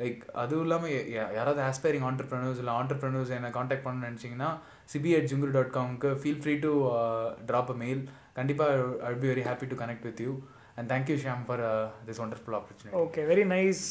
like 0.00 0.22
அதுவும் 0.40 0.64
இல்லாமல் 0.64 0.92
யாராவது 1.36 1.60
ஆஸ்பைரிங் 1.68 2.06
ஆண்டர்பிரனர்ஸ் 2.08 2.60
இல்லை 2.62 2.72
ஆண்டர்பிரனர்ஸ் 2.74 3.32
என்னை 3.36 3.50
காண்டாக்ட் 3.54 3.84
பண்ணணும்னு 3.84 4.08
நினச்சிங்கன்னா 4.08 4.50
சிபி 4.88 5.12
அட் 5.18 5.28
ஜுங்க்ரூ 5.30 5.52
dot 5.52 5.74
காம்க்கு 5.76 6.10
feel 6.20 6.40
free 6.42 6.54
to 6.60 6.72
drop 7.48 7.72
a 7.72 7.78
mail 7.82 8.02
கண்டிப்பாக 8.34 8.74
I 9.06 9.12
be 9.16 9.28
very 9.28 9.44
happy 9.48 9.68
to 9.72 9.78
connect 9.80 10.06
with 10.08 10.22
you 10.26 10.32
and 10.78 10.88
thank you 10.92 11.16
Sham 11.24 11.44
for 11.46 11.62
this 12.06 12.20
wonderful 12.24 12.58
opportunity 12.60 12.98
okay 13.02 13.22
very 13.30 13.46
nice 13.54 13.84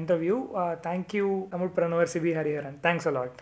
interview 0.00 0.36
thank you 0.84 1.28
Tamil 1.50 1.76
பிரனவர் 1.78 2.12
CB 2.14 2.34
Hariharan 2.38 2.78
thanks 2.82 3.08
a lot 3.12 3.40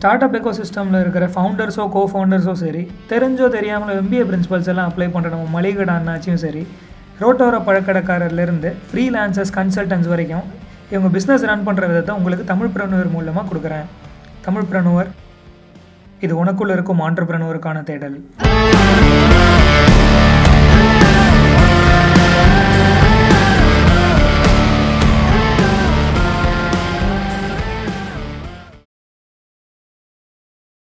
start 0.00 0.22
up 0.24 0.36
echo 0.36 0.52
சிஸ்டமில் 0.58 0.98
இருக்கிற 1.00 1.24
ஃபவுண்டர்ஸோ 1.32 1.84
கோ 1.94 2.02
ஃபவுண்டர்ஸோ 2.10 2.52
சரி 2.60 2.82
தெரிஞ்சோ 3.10 3.46
தெரியாமல் 3.56 3.90
MBA 3.96 4.22
principles 4.28 4.70
எல்லாம் 4.72 4.88
apply 4.90 5.08
பண்ணுற 5.14 5.30
நம்ம 5.32 5.48
மளிகடை 5.56 5.94
அண்ணாச்சியும் 5.96 6.40
சரி 6.44 6.62
ரோட்டோர 7.22 7.58
பழக்கடைக்காரர்லேருந்து 7.66 8.70
freelancers 8.86 9.52
consultants 9.58 10.08
வரைக்கும் 10.12 10.46
இவங்க 10.92 11.10
பிஸ்னஸ் 11.16 11.46
ரன் 11.50 11.66
பண்ணுற 11.68 11.84
விதத்தை 11.90 12.14
உங்களுக்கு 12.20 12.46
தமிழ் 12.52 12.72
பிரணுவர் 12.76 13.14
மூலமாக 13.16 13.46
கொடுக்குறேன். 13.50 13.86
தமிழ் 14.46 14.68
பிரணுவர் 14.72 15.10
இது 16.26 16.32
உனக்குள்ளே 16.44 16.76
இருக்கும் 16.78 17.02
ஆண்டர்பிரனுவருக்கான 17.08 17.82
தேடல். 17.90 18.16